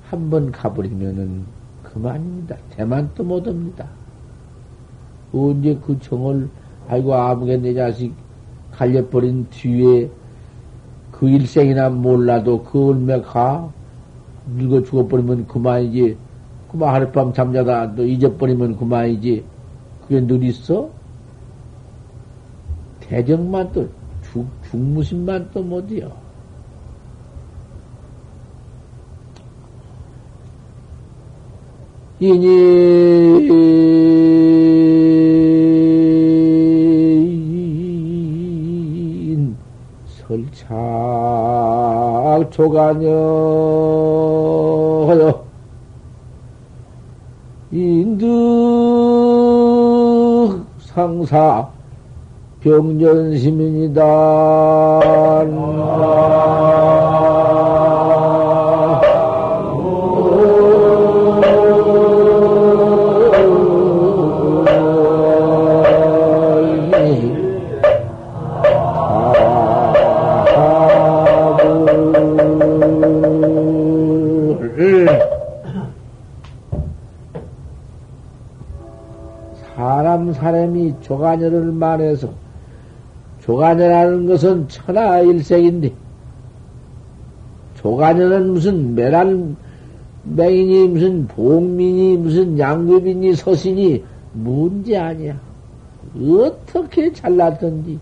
한 0.00 0.30
번 0.30 0.50
가버리면은 0.50 1.54
그만입니다. 1.82 2.58
대만 2.70 3.14
또 3.14 3.22
못합니다. 3.24 4.00
언제 5.32 5.78
그 5.78 5.98
정을 5.98 6.50
아이고 6.86 7.14
아무개 7.14 7.56
내 7.56 7.74
자식 7.74 8.16
갈려버린 8.70 9.48
뒤에 9.50 10.10
그 11.10 11.28
일생이나 11.28 11.90
몰라도 11.90 12.64
그 12.64 12.88
얼마 12.90 13.20
가 13.22 13.74
늙어 14.46 14.82
죽어버리면 14.84 15.46
그만이지. 15.46 16.18
그만 16.68 16.94
하룻밤 16.94 17.32
잠자다 17.34 17.94
또 17.94 18.06
잊어버리면 18.06 18.76
그만이지. 18.76 19.50
그게 20.00 20.20
늘 20.26 20.42
있어? 20.44 20.99
대정만 23.10 23.70
또 23.72 23.88
죽, 24.22 24.46
죽무심만 24.70 25.50
또 25.52 25.60
못이요. 25.64 26.12
이니 32.20 33.48
설착 40.06 40.68
조가녀 42.52 43.08
인득 47.72 48.30
상사 50.78 51.79
병전시민이다. 52.60 54.04
사람이 80.40 80.94
조가녀를 81.00 81.72
만해서 81.72 82.28
조가녀라는 83.40 84.26
것은 84.26 84.68
천하일색인데 84.68 85.92
조가녀는 87.76 88.52
무슨 88.52 88.94
메란 88.94 89.56
맹인이 90.24 90.88
무슨 90.88 91.26
봉민이 91.26 92.18
무슨 92.18 92.58
양귀빈이 92.58 93.34
서신이 93.34 94.04
문제 94.34 94.96
아니야. 94.98 95.40
어떻게 96.14 97.12
잘났던지 97.12 97.98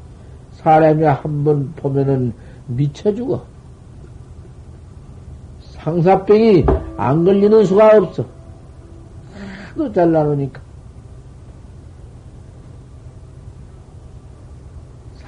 사람이 0.52 1.04
한 1.04 1.44
번 1.44 1.72
보면은 1.76 2.32
미쳐 2.66 3.14
죽어. 3.14 3.44
상사병이 5.60 6.66
안 6.96 7.24
걸리는 7.24 7.64
수가 7.64 7.96
없어. 7.98 8.24
하도 9.70 9.92
잘나놓으니까. 9.92 10.60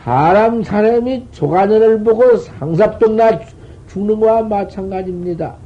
사람 0.05 0.63
사람이 0.63 1.27
조가년을 1.31 2.03
보고 2.03 2.37
상삽병나 2.37 3.41
죽는 3.89 4.19
거와 4.21 4.43
마찬가지입니다. 4.43 5.57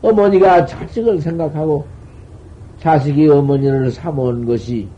어머니가 0.00 0.64
자식을 0.64 1.20
생각하고 1.20 1.84
자식이 2.78 3.28
어머니를 3.28 3.90
삼은 3.90 4.46
것이 4.46 4.88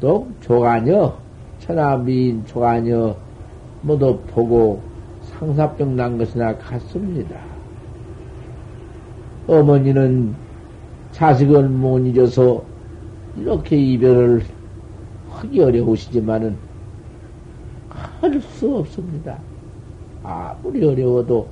또 0.00 0.28
조가녀, 0.40 1.14
천하미인 1.58 2.46
조가녀 2.46 3.16
모두 3.82 4.20
보고 4.28 4.80
상사병 5.22 5.96
난 5.96 6.16
것이나 6.16 6.56
같습니다. 6.56 7.40
어머니는 9.48 10.32
자식을 11.10 11.68
못 11.68 11.98
잊어서 12.06 12.62
이렇게 13.36 13.76
이별을 13.76 14.44
하기 15.30 15.60
어려우시지만은 15.60 16.56
할 18.24 18.40
수 18.40 18.76
없습니다. 18.78 19.38
아무리 20.22 20.84
어려워도 20.84 21.46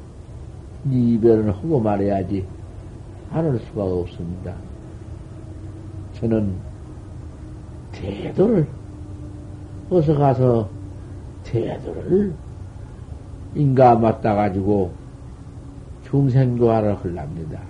이별을 0.91 1.53
하고 1.55 1.79
말해야지 1.81 2.47
안 3.31 3.45
할 3.45 3.59
수가 3.59 3.85
없습니다. 3.85 4.55
저는 6.15 6.55
대도를 7.93 8.67
어서 9.91 10.15
가서 10.15 10.69
대도를 11.45 12.33
인가 13.55 13.95
맞다 13.95 14.35
가지고 14.35 14.93
중생교화를 16.05 16.97
하랍니다. 16.97 17.61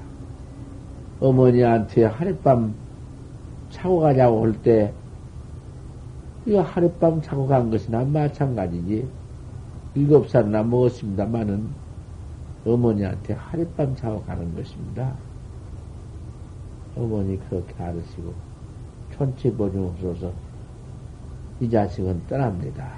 어머니한테 1.21 2.05
하룻밤 2.05 2.75
차고 3.71 4.01
가자고 4.01 4.45
할 4.45 4.53
때 4.62 4.93
이거 6.45 6.61
하룻밤 6.61 7.23
자고 7.23 7.47
간 7.47 7.71
것이나 7.71 8.05
마찬가지지. 8.05 9.09
일곱 9.95 10.29
살이나 10.29 10.63
먹었습니다만은 10.63 11.69
어머니한테 12.67 13.35
하룻밤 13.35 13.95
자고 13.97 14.23
가는 14.23 14.55
것입니다. 14.55 15.15
어머니 16.97 17.39
그렇게 17.49 17.75
알으시고 17.83 18.35
촌치 19.13 19.53
보증없어서 19.53 20.33
이 21.61 21.71
자식은 21.71 22.27
떠납니다. 22.27 22.93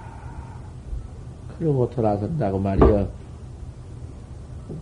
그러고 1.58 1.88
돌아선다고 1.90 2.58
말이여 2.58 3.08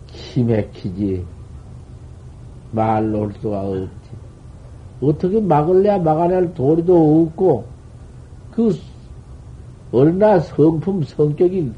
기맥히지 0.07 1.25
말로 2.71 3.21
올 3.21 3.33
수가 3.33 3.61
없지. 3.61 4.11
어떻게 5.01 5.41
막을래야 5.41 5.99
막아낼 5.99 6.53
도리도 6.53 7.23
없고 7.27 7.72
그 8.55 8.77
얼나 9.91 10.39
성품 10.39 11.03
성격이 11.03 11.71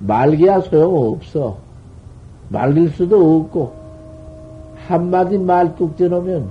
말기야 0.00 0.60
소용없어. 0.60 1.58
말릴 2.48 2.90
수도 2.90 3.40
없고, 3.40 3.74
한마디 4.86 5.38
말뚝 5.38 5.96
져놓으면 5.96 6.50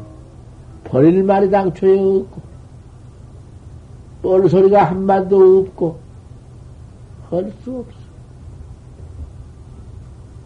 버릴 0.84 1.24
말이 1.24 1.50
당초에 1.50 2.00
없고, 2.00 2.42
뻘 4.22 4.50
소리가 4.50 4.86
한마디도 4.86 5.60
없고, 5.60 6.00
할 7.30 7.52
수 7.64 7.80
없어. 7.80 8.00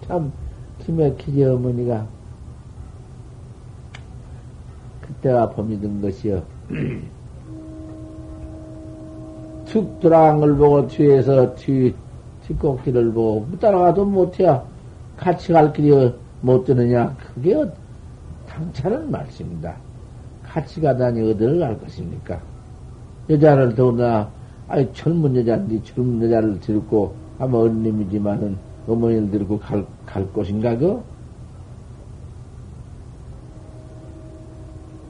참, 0.07 0.31
기맥히지 0.79 1.43
어머니가. 1.43 2.05
그때가 5.01 5.49
범이 5.49 5.79
든 5.79 6.01
것이여. 6.01 6.43
툭 9.75 9.99
돌아간 9.99 10.39
걸 10.39 10.55
보고 10.55 10.87
뒤에서 10.87 11.53
뒤, 11.55 11.93
뒷꼭지를 12.47 13.11
보고 13.11 13.45
따라가도 13.59 14.05
못해. 14.05 14.45
같이 15.17 15.51
갈 15.51 15.73
길이 15.73 16.13
못 16.39 16.63
되느냐. 16.63 17.13
그게 17.19 17.61
당차는 18.47 19.11
말씀입니다. 19.11 19.75
같이 20.45 20.79
가다니 20.79 21.29
어디를 21.29 21.59
갈 21.59 21.77
것입니까? 21.77 22.39
여자를 23.29 23.75
더구나, 23.75 24.29
아이, 24.69 24.87
젊은 24.93 25.35
여자인데 25.35 25.83
젊은 25.83 26.23
여자를 26.23 26.57
들고, 26.61 27.13
아마 27.37 27.57
어린님이지만은 27.57 28.55
어머니를 28.87 29.29
들고 29.29 29.59
갈, 29.59 29.85
갈 30.05 30.25
곳인가, 30.27 30.77
그? 30.77 31.03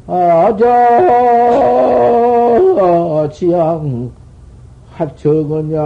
아자 0.06 0.68
지양 3.32 4.12
합청은양 4.94 5.82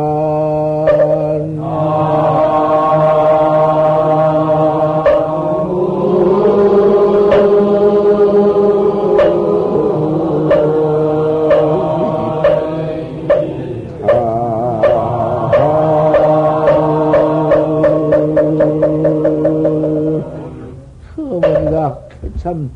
참 22.45 22.69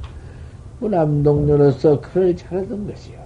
무남동녀로서 0.80 2.02
그를 2.02 2.36
잘하던 2.36 2.88
것이요. 2.88 3.20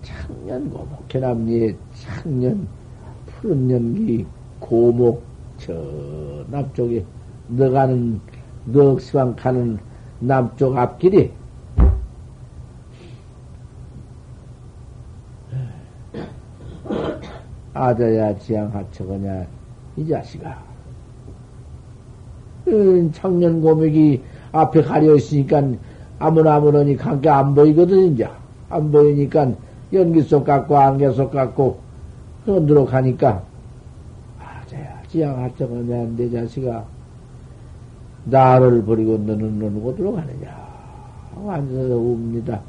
창년 0.00 0.70
고목, 0.70 1.08
개남리의 1.08 1.76
창년 1.92 2.68
푸른 3.26 3.68
연기 3.68 4.24
고목 4.60 5.24
저 5.58 5.74
남쪽에 6.52 7.04
너가는 7.48 8.20
넉시방 8.66 9.34
가는 9.34 9.76
남쪽 10.20 10.78
앞길이 10.78 11.32
아자야 17.72 18.38
지향하처거냐 18.38 19.46
이 19.96 20.06
자식아 20.06 20.62
청년 23.12 23.60
고목이 23.60 24.22
앞에 24.54 24.82
가려 24.82 25.16
있으니까 25.16 25.62
아무나 26.20 26.54
아무나니 26.54 26.96
관계 26.96 27.28
안 27.28 27.54
보이거든, 27.54 28.12
이제. 28.12 28.28
안 28.70 28.90
보이니까 28.90 29.52
연기 29.92 30.22
속 30.22 30.44
같고 30.44 30.76
안개 30.76 31.10
속 31.10 31.30
같고 31.30 31.78
흔들어 32.44 32.84
가니까 32.84 33.42
아자야, 34.40 35.02
지양하자마냐, 35.08 36.16
내 36.16 36.30
자식아. 36.30 36.84
나를 38.26 38.84
버리고 38.84 39.18
너는 39.18 39.58
너는 39.58 39.82
어디로 39.86 40.12
가느냐. 40.14 40.64
완전 41.42 41.90
웁니다. 41.90 42.60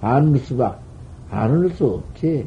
안울 0.00 0.38
수밖, 0.38 0.78
안울 1.30 1.70
수 1.70 1.86
없지. 1.86 2.46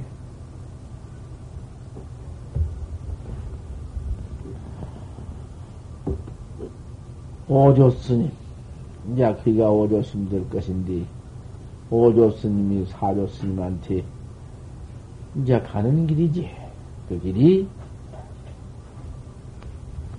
오조스님. 7.47 8.32
이제 9.12 9.36
그가 9.43 9.69
오조스님 9.69 10.29
될 10.29 10.49
것인데, 10.49 11.06
오조스님이 11.89 12.86
사조스님한테 12.86 14.03
이제 15.41 15.60
가는 15.62 16.08
길이지. 16.08 16.49
그 17.10 17.19
길이 17.19 17.67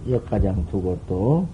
역가장 0.09 0.67
두고 0.67 0.99
또, 1.07 1.49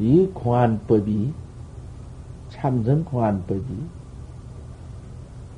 이 0.00 0.28
공안법이, 0.34 1.32
참선 2.48 3.04
공안법이 3.04 3.62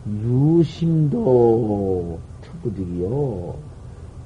유심도 0.07 1.15
특구득이요. 2.43 3.55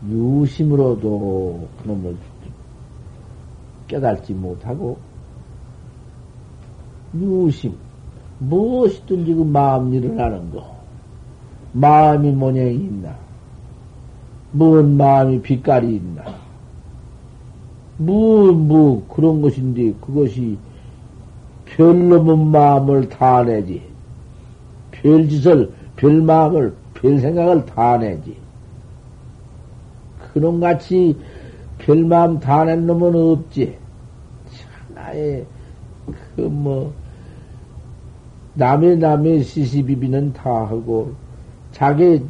유심으로도 0.09 1.69
그놈을 1.83 2.17
깨달지 3.87 4.35
못하고, 4.35 4.99
유심, 7.15 7.75
무엇이든지 8.39 9.35
그 9.35 9.43
마음 9.43 9.93
일어나는 9.95 10.51
거, 10.53 10.77
마음이 11.73 12.33
모양이 12.33 12.75
있나, 12.75 13.17
뭔 14.53 14.97
마음이 14.97 15.43
빛깔이 15.43 15.97
있나, 15.97 16.25
뭐, 17.97 18.53
뭐, 18.53 19.07
그런 19.09 19.43
것인데, 19.43 19.95
그것이 20.01 20.59
별놈은 21.67 22.47
마음을 22.49 23.09
다 23.09 23.43
내지. 23.43 23.83
별짓을, 25.03 25.71
별마음을, 25.97 26.75
별생각을 26.95 27.67
다 27.67 27.99
내지. 27.99 28.37
그놈같이 30.33 31.17
별마음 31.79 32.39
다 32.41 32.65
낸 32.65 32.87
놈은 32.87 33.15
없지. 33.15 33.77
하나의, 34.95 35.47
그 36.37 36.41
뭐, 36.43 36.93
남의 38.55 38.99
남의 38.99 39.45
시시비비는 39.45 40.33
다 40.33 40.51
하고, 40.51 41.13
자기, 41.73 42.23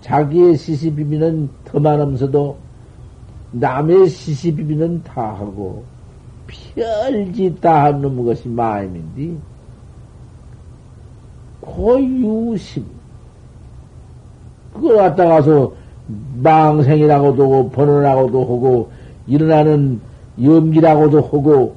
자기의 0.00 0.56
시시비비는 0.56 1.48
더 1.64 1.80
많으면서도 1.80 2.56
남의 3.52 4.08
시시비비는 4.08 5.02
다 5.02 5.34
하고, 5.34 5.84
별짓 6.74 7.60
다 7.60 7.84
하는 7.84 8.24
것이 8.24 8.48
마음인데, 8.48 9.36
고유심. 11.62 12.84
그걸 14.74 14.96
갖다 14.96 15.26
가서 15.26 15.72
망생이라고도 16.42 17.42
하고, 17.42 17.70
번호라고도 17.70 18.42
하고, 18.42 18.90
일어나는 19.26 20.00
염기라고도 20.42 21.22
하고, 21.22 21.76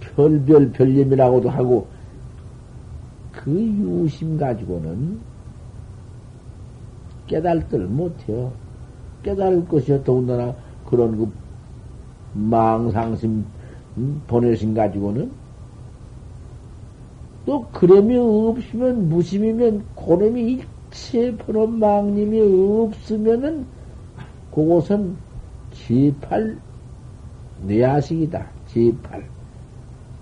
별별 0.00 0.72
별념이라고도 0.72 1.50
하고, 1.50 1.86
그 3.32 3.52
유심 3.52 4.38
가지고는 4.38 5.18
깨달들 7.26 7.80
못해요. 7.86 8.52
깨달을 9.22 9.66
것이요. 9.66 10.02
더군다나 10.04 10.54
그런 10.86 11.16
그 11.16 11.30
망상심 12.34 13.44
음, 13.98 14.22
보내신 14.26 14.74
가지고는 14.74 15.30
또 17.46 17.64
그럼이 17.72 18.16
없으면 18.16 19.08
무심이면 19.08 19.84
고놈이 19.94 20.60
일체 20.90 21.34
번호 21.36 21.66
망님이 21.66 22.40
없으면은 22.40 23.64
그곳은 24.52 25.16
지팔 25.72 26.58
뇌아식이다. 27.66 28.46
지팔. 28.68 29.24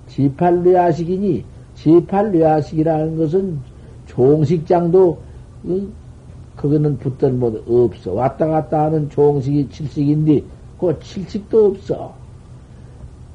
지팔 0.08 0.62
뇌아식이니 0.62 1.44
지팔 1.74 2.32
뇌아식이라는 2.32 3.16
것은 3.16 3.58
종식장도 4.06 5.18
응? 5.66 5.92
거기는 6.56 6.98
붙던 6.98 7.40
뭐 7.40 7.62
없어. 7.66 8.12
왔다 8.12 8.46
갔다 8.46 8.84
하는 8.84 9.08
종식이 9.08 9.70
칠식인데 9.70 10.42
그그 10.78 11.00
칠칙도 11.00 11.66
없어. 11.66 12.14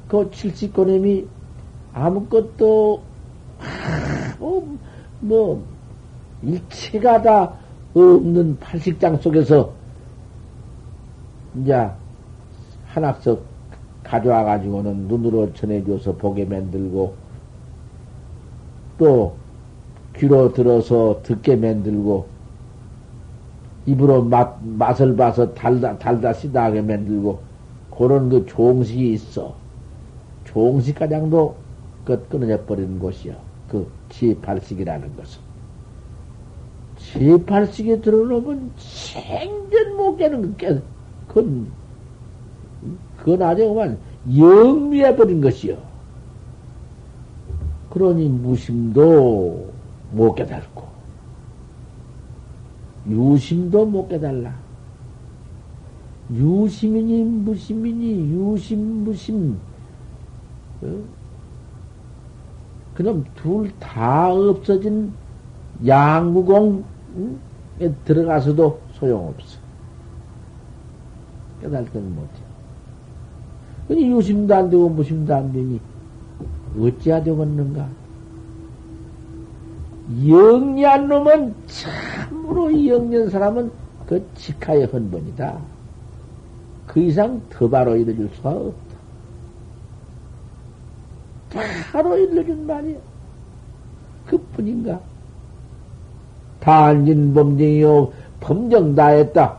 그 0.08 0.30
칠칙고님이 0.32 1.26
아무것도, 1.92 3.02
뭐, 4.38 4.78
뭐, 5.20 5.64
일체가 6.42 7.22
다 7.22 7.54
없는 7.94 8.58
팔식장 8.58 9.16
속에서, 9.18 9.72
이제, 11.56 11.90
한학석 12.86 13.42
가져와가지고는 14.04 15.08
눈으로 15.08 15.52
전해줘서 15.52 16.16
보게 16.16 16.44
만들고, 16.44 17.14
또, 18.98 19.34
귀로 20.16 20.52
들어서 20.52 21.20
듣게 21.22 21.56
만들고, 21.56 22.26
입으로 23.86 24.22
맛, 24.22 24.58
맛을 24.62 25.16
봐서 25.16 25.52
달다, 25.54 25.98
달다 25.98 26.32
시다하게 26.32 26.82
만들고, 26.82 27.40
그런 27.96 28.28
그 28.28 28.46
종식이 28.46 29.12
있어. 29.12 29.54
종식 30.44 30.98
가장도 30.98 31.54
그 32.04 32.26
끊어져 32.28 32.64
버리는 32.64 32.98
곳이요. 32.98 33.49
그 33.70 33.88
지팔식이라는 34.08 35.16
것은. 35.16 35.40
지팔식에 36.98 38.00
들어놓으면 38.00 38.72
생전 38.76 39.96
못 39.96 40.16
깨는 40.16 40.56
게, 40.56 40.80
그건, 41.28 41.68
그건 43.16 43.42
아주 43.42 43.68
그만 43.68 43.98
영미해버린 44.36 45.40
것이요. 45.40 45.78
그러니 47.90 48.28
무심도 48.28 49.72
못 50.12 50.34
깨달고, 50.34 50.84
유심도 53.08 53.86
못 53.86 54.08
깨달라. 54.08 54.54
유심이니 56.32 57.24
무심이니 57.24 58.32
유심 58.32 59.04
무심 59.04 59.58
어? 60.82 61.19
그럼 63.00 63.24
둘 63.34 63.72
다 63.80 64.30
없어진 64.30 65.10
양구공에 65.86 66.82
들어가서도 68.04 68.78
소용없어. 68.92 69.58
깨달지는 71.62 72.14
못해. 72.14 72.28
그니 73.88 74.10
유심도 74.10 74.54
안 74.54 74.68
되고 74.68 74.90
무심도 74.90 75.34
안 75.34 75.50
되니 75.50 75.80
어찌해야 76.78 77.22
되겠는가? 77.22 77.88
영리한 80.28 81.08
놈은 81.08 81.54
참으로 81.68 82.86
영리한 82.86 83.30
사람은 83.30 83.70
그 84.06 84.22
직하의 84.34 84.84
헌번이다. 84.84 85.58
그 86.86 87.00
이상 87.00 87.40
더 87.48 87.66
바로 87.66 87.96
이뤄줄 87.96 88.28
수가 88.34 88.50
없다. 88.50 88.89
바로 91.50 92.16
일러준 92.16 92.66
말이야. 92.66 92.98
그 94.26 94.38
뿐인가? 94.52 95.00
단진 96.60 97.34
범정이요. 97.34 98.12
범정 98.40 98.94
다 98.94 99.08
했다. 99.08 99.56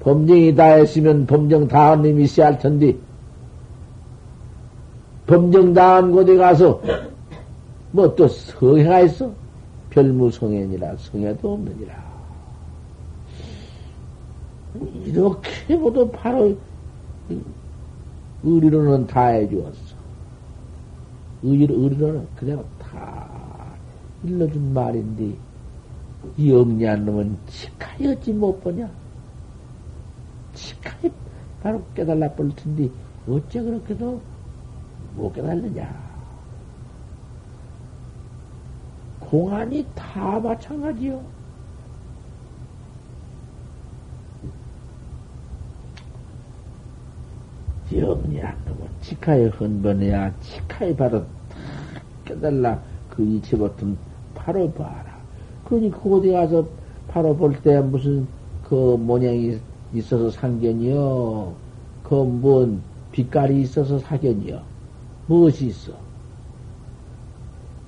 범정이 0.00 0.54
다 0.54 0.64
했으면 0.64 1.26
범정 1.26 1.68
다한 1.68 2.02
놈이 2.02 2.26
씨할 2.26 2.58
텐데, 2.58 2.94
범정 5.26 5.72
다한 5.72 6.12
곳에 6.12 6.36
가서, 6.36 6.82
뭐 7.92 8.14
또 8.14 8.28
성해가 8.28 9.00
있어? 9.02 9.30
별무성애니라 9.90 10.96
성애도 10.96 11.52
없느니라. 11.54 12.04
이렇게 15.04 15.76
모두 15.76 16.10
바로 16.10 16.56
의리로는 18.42 19.06
다 19.06 19.26
해주었어. 19.26 19.83
의리로는 21.44 22.26
그냥 22.34 22.64
다 22.78 23.28
일러준 24.24 24.72
말인데, 24.72 25.36
이 26.38 26.50
영리한 26.50 27.04
놈은 27.04 27.36
어찌 28.08 28.32
못 28.32 28.58
보냐? 28.62 28.90
치카이 30.54 31.12
바로 31.62 31.84
깨달라 31.94 32.28
볼 32.30 32.50
텐데, 32.56 32.88
어째 33.28 33.60
그렇게도 33.62 34.20
못 35.16 35.32
깨달느냐? 35.34 36.02
공안이 39.20 39.86
다 39.94 40.38
마찬가지요. 40.40 41.22
놈은 47.90 48.53
치카에 49.04 49.46
헌번해야 49.48 50.32
치카에 50.40 50.96
바로 50.96 51.20
다 51.20 51.56
깨달라 52.24 52.80
그 53.10 53.22
이치 53.22 53.56
버튼 53.56 53.96
바로 54.34 54.70
봐라. 54.72 55.04
그러니 55.64 55.90
그곳에 55.90 56.32
가서 56.32 56.66
바로 57.08 57.36
볼 57.36 57.52
때 57.62 57.80
무슨 57.80 58.26
그 58.68 58.96
모양이 58.98 59.58
있어서 59.92 60.30
상견이요. 60.30 61.54
그 62.02 62.14
뭔 62.40 62.80
빛깔이 63.12 63.60
있어서 63.62 63.98
사견이요. 63.98 64.60
무엇이 65.26 65.66
있어? 65.66 65.92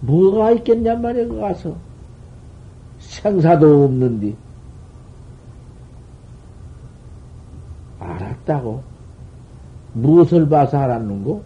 뭐가 0.00 0.52
있겠냔 0.52 1.00
말이야, 1.02 1.26
그 1.26 1.37
가서. 1.40 1.76
생사도 2.98 3.85
없는데. 3.85 4.35
알았다고. 7.98 8.83
무엇을 9.97 10.49
봐서 10.49 10.79
알았는고? 10.79 11.43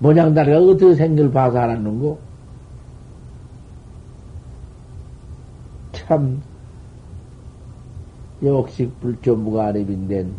모양다리가 0.00 0.58
어떻게 0.58 0.94
생길 0.94 1.30
봐서 1.30 1.58
알았는고? 1.58 2.18
참, 5.92 6.42
역식 8.42 9.00
불조 9.00 9.36
무간업인된 9.36 10.34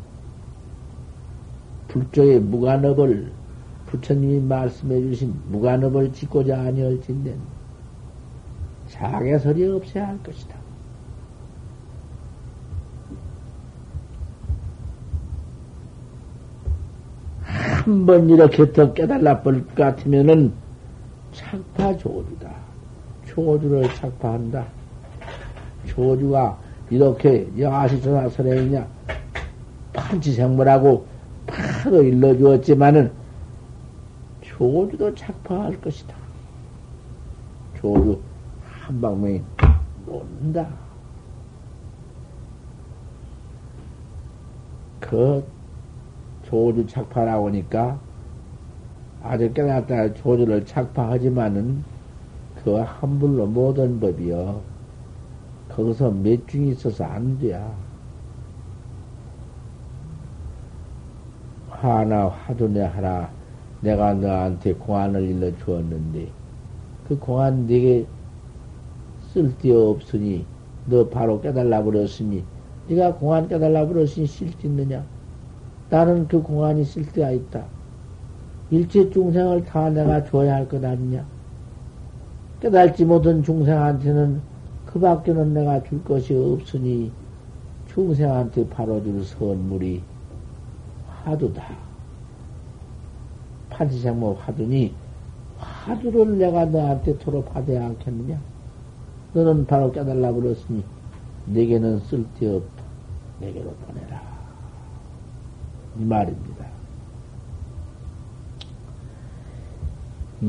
불조의 1.88 2.40
무간업을 2.40 3.32
부처님이 3.88 4.40
말씀해 4.42 5.02
주신 5.02 5.34
무간업을 5.50 6.14
짓고자 6.14 6.60
아니할진된 6.62 7.38
자개설이 8.88 9.68
없어야 9.68 10.10
할 10.10 10.24
것이다. 10.24 10.61
한 17.84 18.06
번 18.06 18.30
이렇게 18.30 18.72
더 18.72 18.94
깨달아 18.94 19.42
볼것 19.42 19.74
같으면은 19.74 20.54
착파 21.34 21.98
조주다. 21.98 22.52
조주를 23.26 23.92
착파한다. 23.96 24.66
조주가 25.88 26.60
이렇게 26.92 27.48
여하시천하 27.58 28.30
설에 28.30 28.86
판치생물하고 29.94 31.08
바로 31.48 32.04
일러주었지만은 32.04 33.12
조주도 34.42 35.16
착파할 35.16 35.82
것이다. 35.82 36.16
조주 37.80 38.22
한 38.64 39.02
방면이 39.02 39.42
논다. 40.06 40.68
그 45.00 45.44
조주 46.52 46.86
착파라고 46.88 47.48
하니까 47.48 48.00
아주 49.20 49.54
깨닫다 49.54 50.14
조주를 50.16 50.66
착파하지만은 50.66 51.84
그 52.54 52.72
함불로 52.76 53.48
모든 53.48 54.00
법이여. 54.00 54.64
거기서 55.70 56.12
몇 56.12 56.48
중이 56.48 56.70
있어서 56.72 57.06
안 57.06 57.38
돼야. 57.40 57.90
화나 61.66 62.28
화두내 62.30 62.82
하라. 62.82 63.36
내가 63.80 64.14
너한테 64.14 64.74
공안을 64.74 65.24
일러 65.28 65.56
주었는데, 65.58 66.38
그 67.04 67.20
공안 67.20 67.66
네게 67.68 68.08
쓸데없으니, 69.20 70.46
너 70.84 71.10
바로 71.10 71.40
깨달라 71.42 71.82
버렸으니, 71.84 72.46
네가 72.86 73.16
공안 73.18 73.48
깨달라 73.48 73.88
버렸으니 73.88 74.28
쓸데 74.28 74.68
있느냐? 74.68 75.08
나는 75.92 76.26
그 76.30 76.42
공안이 76.42 76.86
쓸데가 76.86 77.32
있다. 77.32 77.66
일체 78.72 79.10
중생을 79.10 79.66
다 79.66 79.90
내가 79.90 80.24
줘야 80.24 80.56
할 80.56 80.68
것 80.68 80.84
아니냐? 80.84 81.26
깨달지 82.62 83.04
못한 83.04 83.44
중생한테는 83.44 84.42
그 84.86 85.00
밖에는 85.00 85.54
내가 85.54 85.84
줄 85.84 86.02
것이 86.06 86.34
없으니 86.34 87.12
중생한테 87.94 88.70
바로 88.70 89.04
줄 89.04 89.22
선물이 89.26 90.02
화두다. 91.24 91.76
판치생모 93.70 94.36
화두니 94.36 94.94
화두를 95.58 96.38
내가 96.38 96.66
너한테 96.66 97.18
토로 97.18 97.44
받아야 97.44 97.88
않겠느냐? 97.88 98.40
너는 99.34 99.66
바로 99.66 99.92
깨달라 99.92 100.32
그랬으니 100.32 100.84
내게는 101.48 102.00
쓸데없다. 102.00 102.84
내게로 103.42 103.72
보내라. 103.72 104.21
이 106.00 106.04
말입니다. 106.04 106.66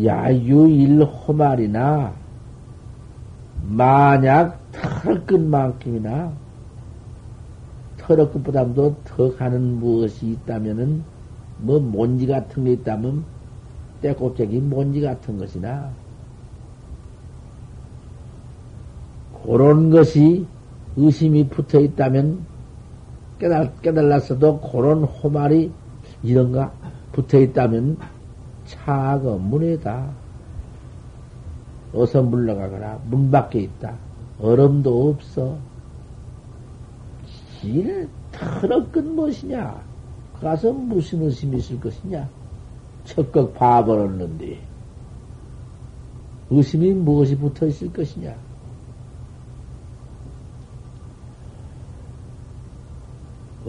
야유일 0.05 1.03
호말이나 1.03 2.13
만약 3.69 4.59
털끝만큼이나 4.73 6.33
털끝보다도 7.99 8.97
더 9.05 9.37
가는 9.37 9.79
무엇이 9.79 10.31
있다면은 10.31 11.05
뭐 11.59 11.79
먼지 11.79 12.27
같은 12.27 12.65
게 12.65 12.73
있다면 12.73 13.25
때꼽쟁이 14.01 14.61
먼지 14.61 15.01
같은 15.01 15.39
것이나 15.39 15.91
그런 19.45 19.91
것이 19.91 20.47
의심이 20.97 21.49
붙어 21.49 21.81
있다면 21.81 22.45
깨달, 23.43 23.75
깨달았어도 23.83 24.61
그런 24.61 25.03
호말이 25.03 25.73
이런가 26.23 26.73
붙어 27.11 27.41
있다면 27.41 27.99
차가 28.67 29.35
문에다. 29.35 30.11
어서 31.93 32.23
물러가거라 32.23 33.01
문 33.11 33.33
밖에 33.33 33.59
있다. 33.59 33.97
얼음도 34.41 35.11
없어. 35.11 35.59
길 37.61 38.09
털어끈 38.31 39.17
무엇이냐? 39.17 39.83
가서 40.41 40.73
무슨 40.73 41.23
의심이 41.23 41.57
있을 41.57 41.81
것이냐? 41.81 42.29
적극 43.05 43.55
봐버렸는데 43.55 44.61
의심이 46.51 46.93
무엇이 46.93 47.37
붙어 47.37 47.67
있을 47.67 47.93
것이냐 47.93 48.37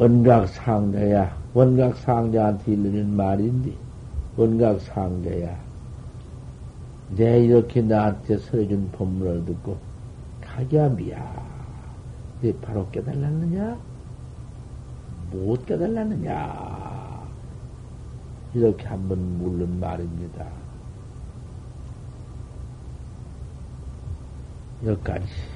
원각상자야 0.03 1.33
원각상자한테 1.53 2.73
일르는 2.73 3.15
말인데 3.15 3.71
원각상자야 4.35 5.57
내 7.15 7.45
이렇게 7.45 7.81
나한테 7.81 8.37
설해준 8.37 8.91
법문을 8.91 9.45
듣고 9.45 9.77
가기야미야 10.41 11.53
내 12.41 12.53
바로 12.59 12.89
깨달았느냐? 12.89 13.77
못 15.31 15.65
깨달았느냐? 15.65 17.23
이렇게 18.53 18.85
한번 18.85 19.37
물는 19.37 19.79
말입니다. 19.79 20.45
여기까지. 24.85 25.52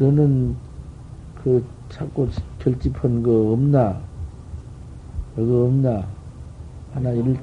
너는 0.00 0.56
그 1.34 1.62
자꾸 1.90 2.26
결집한 2.58 3.22
거 3.22 3.52
없나? 3.52 4.00
그거 5.36 5.66
없나? 5.66 6.08
하나 6.94 7.10
일, 7.10 7.38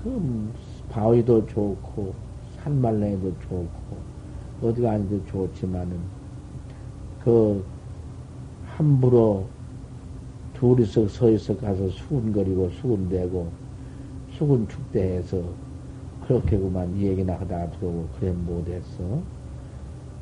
그 0.00 0.52
바위도 0.88 1.44
좋고 1.46 2.14
산말랭이도 2.58 3.34
좋고 3.40 3.66
어디가 4.62 4.92
아니도 4.92 5.26
좋지만은 5.26 5.98
그 7.24 7.64
함부로 8.68 9.48
둘이서 10.54 11.08
서있어 11.08 11.56
가서 11.56 11.88
수군거리고 11.88 12.70
수군대고 12.70 13.50
수군축대해서 14.34 15.42
그렇게 16.26 16.58
그만 16.58 16.96
얘기나 16.96 17.34
하다 17.34 17.70
들어오고 17.72 18.08
그래 18.20 18.30
못했어. 18.30 19.20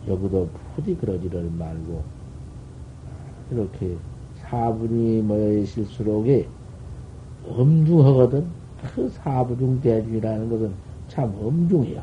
여기도 0.08 0.48
부디 0.74 0.96
그러지를 0.96 1.50
말고 1.58 2.02
이렇게 3.50 3.96
사분이 4.36 5.22
모여 5.22 5.58
있을수록에 5.58 6.46
엄중하거든. 7.48 8.46
그 8.94 9.08
사부중 9.08 9.80
대중이라는 9.80 10.50
것은 10.50 10.72
참 11.08 11.34
엄중해요. 11.42 12.02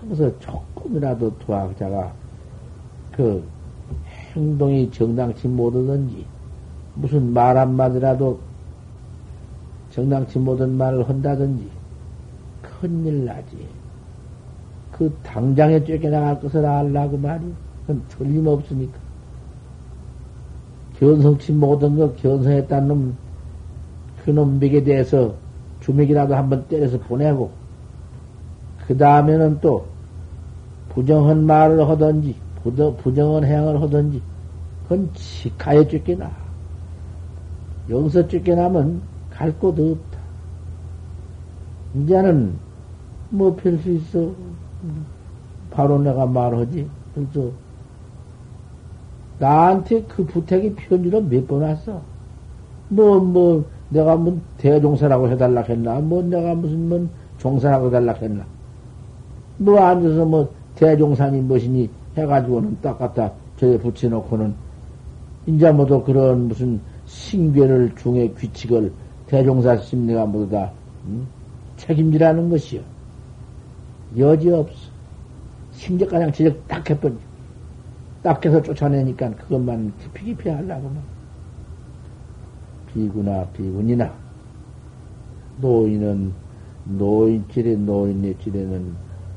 거기서 0.00 0.38
조금이라도 0.38 1.38
도학자가 1.38 2.12
그 3.12 3.44
행동이 4.32 4.90
정당치 4.90 5.48
못하든지 5.48 6.24
무슨 6.94 7.32
말 7.32 7.56
한마디라도 7.56 8.38
정당치 9.90 10.38
못한 10.38 10.76
말을 10.76 11.08
한다든지 11.08 11.68
큰일 12.62 13.24
나지. 13.24 13.77
그 14.98 15.14
당장에 15.22 15.84
쫓겨나갈 15.84 16.40
것을 16.40 16.66
알라고 16.66 17.16
말이 17.16 17.44
그건 17.86 18.02
틀림없으니까. 18.08 18.98
견성치 20.98 21.52
못한 21.52 21.96
거 21.96 22.12
견성했다는 22.14 22.88
놈 22.88 23.16
그놈 24.24 24.58
맥에 24.58 24.82
대해서 24.82 25.34
주맥이라도 25.80 26.34
한번 26.34 26.66
때려서 26.66 26.98
보내고, 26.98 27.50
그 28.86 28.96
다음에는 28.96 29.60
또 29.60 29.86
부정한 30.90 31.46
말을 31.46 31.88
하든지, 31.88 32.34
부정한 32.98 33.44
행을 33.44 33.80
하든지, 33.80 34.20
그건 34.82 35.08
치카에 35.14 35.86
쫓겨나. 35.86 36.30
여기서 37.88 38.26
쫓겨나면 38.26 39.00
갈곳 39.30 39.78
없다. 39.78 40.18
이제는 41.94 42.54
뭐별수 43.30 43.90
있어. 43.90 44.32
바로 45.70 45.98
내가 45.98 46.26
말하지. 46.26 46.88
그래서 47.14 47.50
나한테 49.38 50.02
그 50.02 50.24
부탁이 50.24 50.74
편지로 50.74 51.20
몇 51.22 51.46
번 51.46 51.62
왔어. 51.62 52.00
뭐, 52.88 53.20
뭐, 53.20 53.64
내가 53.90 54.16
뭐 54.16 54.40
대종사라고 54.58 55.28
해달라 55.30 55.62
했나? 55.62 56.00
뭐 56.00 56.22
내가 56.22 56.54
무슨 56.54 56.88
뭐 56.88 57.08
종사라고 57.38 57.88
해달라 57.88 58.12
했나? 58.14 58.44
뭐 59.58 59.80
앉아서 59.80 60.24
뭐 60.24 60.52
대종사니 60.74 61.40
무엇이니 61.40 61.88
해가지고는 62.16 62.78
딱 62.82 62.98
갖다 62.98 63.32
저에 63.56 63.78
붙여놓고는 63.78 64.54
인자 65.46 65.72
모두 65.72 66.02
그런 66.02 66.48
무슨 66.48 66.80
신괴를 67.06 67.94
중에 67.96 68.28
규칙을 68.30 68.92
대종사 69.26 69.76
심리가 69.78 70.26
모두 70.26 70.50
다 70.50 70.70
음? 71.06 71.26
책임지라는 71.76 72.50
것이요. 72.50 72.80
여지 74.16 74.50
없어. 74.50 74.90
심적가장 75.72 76.32
지적 76.32 76.66
딱 76.66 76.88
해버려. 76.88 77.14
딱 78.22 78.44
해서 78.44 78.60
쫓아내니까 78.62 79.30
그것만 79.36 79.96
깊이 79.98 80.24
깊이 80.26 80.48
하려고만. 80.48 81.02
비구나 82.92 83.46
비군이나 83.52 84.12
노인은 85.60 86.32
노인질에 86.84 87.76
노인의 87.76 88.38
질에는 88.38 88.96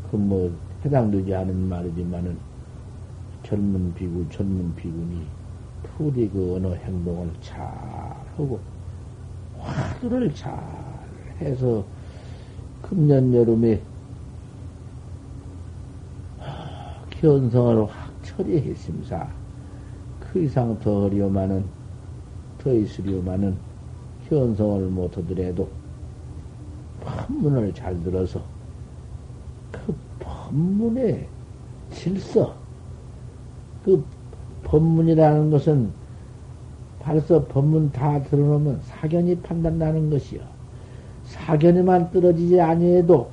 그 0.09 0.17
뭐 0.17 0.51
해당되지 0.85 1.33
않은 1.35 1.69
말이지만은 1.69 2.37
젊은 3.43 3.93
비구 3.93 4.27
젊은 4.29 4.75
비군이 4.75 5.27
부디 5.83 6.29
그 6.29 6.55
어느 6.55 6.67
행동을 6.75 7.31
잘 7.41 7.61
하고 8.35 8.59
화두를 9.59 10.33
잘 10.33 10.53
해서 11.39 11.85
금년 12.81 13.33
여름에 13.33 13.81
견성을 17.21 17.85
확 17.85 18.11
처리했습니다. 18.23 19.29
그 20.19 20.41
이상 20.41 20.77
더 20.79 21.03
어려우면은 21.03 21.63
더 22.57 22.73
있으려마는 22.73 23.55
현성을 24.27 24.87
못하더라도 24.87 25.69
법문을 27.01 27.73
잘 27.75 27.99
들어서 28.01 28.41
그 29.71 29.93
법문의 30.19 31.27
질서, 31.91 32.55
그 33.83 34.03
법문이라는 34.63 35.51
것은 35.51 35.91
벌써 36.99 37.45
법문 37.45 37.91
다 37.91 38.21
들어놓으면 38.23 38.79
사견이 38.83 39.37
판단나는 39.41 40.09
것이요. 40.09 40.41
사견에만 41.25 42.11
떨어지지 42.11 42.59
아니해도 42.59 43.29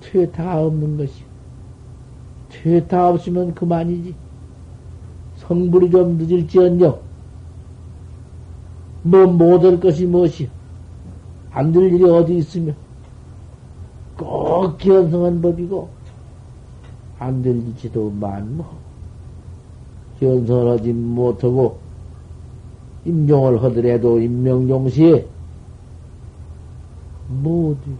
퇴타가 0.00 0.66
없는 0.66 0.98
것이요. 0.98 1.31
퇴타 2.52 3.08
없으면 3.08 3.54
그만이지. 3.54 4.14
성불이 5.38 5.90
좀 5.90 6.18
늦을지언정 6.18 7.00
뭐, 9.02 9.26
못할 9.26 9.80
것이 9.80 10.06
무엇이야? 10.06 10.48
안 11.50 11.72
될 11.72 11.92
일이 11.92 12.04
어디 12.04 12.36
있으며? 12.36 12.72
꼭 14.16 14.78
견성한 14.78 15.42
법이고, 15.42 15.88
안될 17.18 17.56
일지도 17.56 18.10
만무. 18.10 18.64
견성을 20.20 20.70
하지 20.70 20.92
못하고, 20.92 21.78
임종을 23.04 23.62
하더라도 23.64 24.20
임명종시에, 24.20 25.26
뭐 27.28 27.72
어디, 27.72 27.90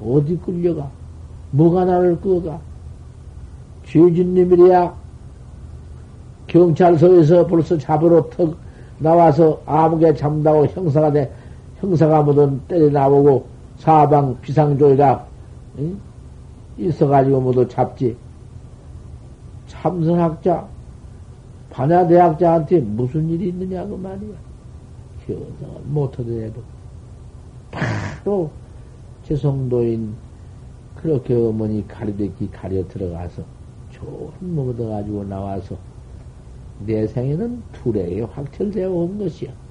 어디 0.00 0.36
끌려가? 0.38 0.90
뭐가 1.50 1.84
나를 1.84 2.18
끄가? 2.20 2.60
죄진님이래야 3.92 4.94
경찰서에서 6.46 7.46
벌써 7.46 7.76
잡으러 7.76 8.28
턱 8.30 8.56
나와서 8.98 9.60
아무개 9.66 10.14
잠다고 10.14 10.66
형사가 10.66 11.12
돼, 11.12 11.30
형사가 11.80 12.22
뭐든 12.22 12.62
때려 12.68 12.88
나오고 12.88 13.46
사방 13.76 14.40
비상조이라 14.40 15.26
응? 15.78 16.00
있어가지고 16.78 17.40
모두 17.40 17.68
잡지. 17.68 18.16
참선학자, 19.66 20.66
반야대학자한테 21.70 22.80
무슨 22.80 23.28
일이 23.28 23.48
있느냐, 23.48 23.84
그 23.84 23.94
말이야. 23.94 24.34
현상을 25.26 25.80
못하더라도. 25.86 26.62
바로 27.70 28.50
제성도인 29.24 30.14
그렇게 30.96 31.34
어머니 31.34 31.86
가리대기 31.86 32.50
가려 32.50 32.86
들어가서 32.88 33.42
좋은 34.02 34.54
먹어가지고 34.54 35.24
나와서 35.24 35.84
내 36.76 37.06
생에는 37.08 37.70
투레에 37.72 38.22
확철되어 38.22 38.90
온 38.92 39.18
것이야. 39.18 39.61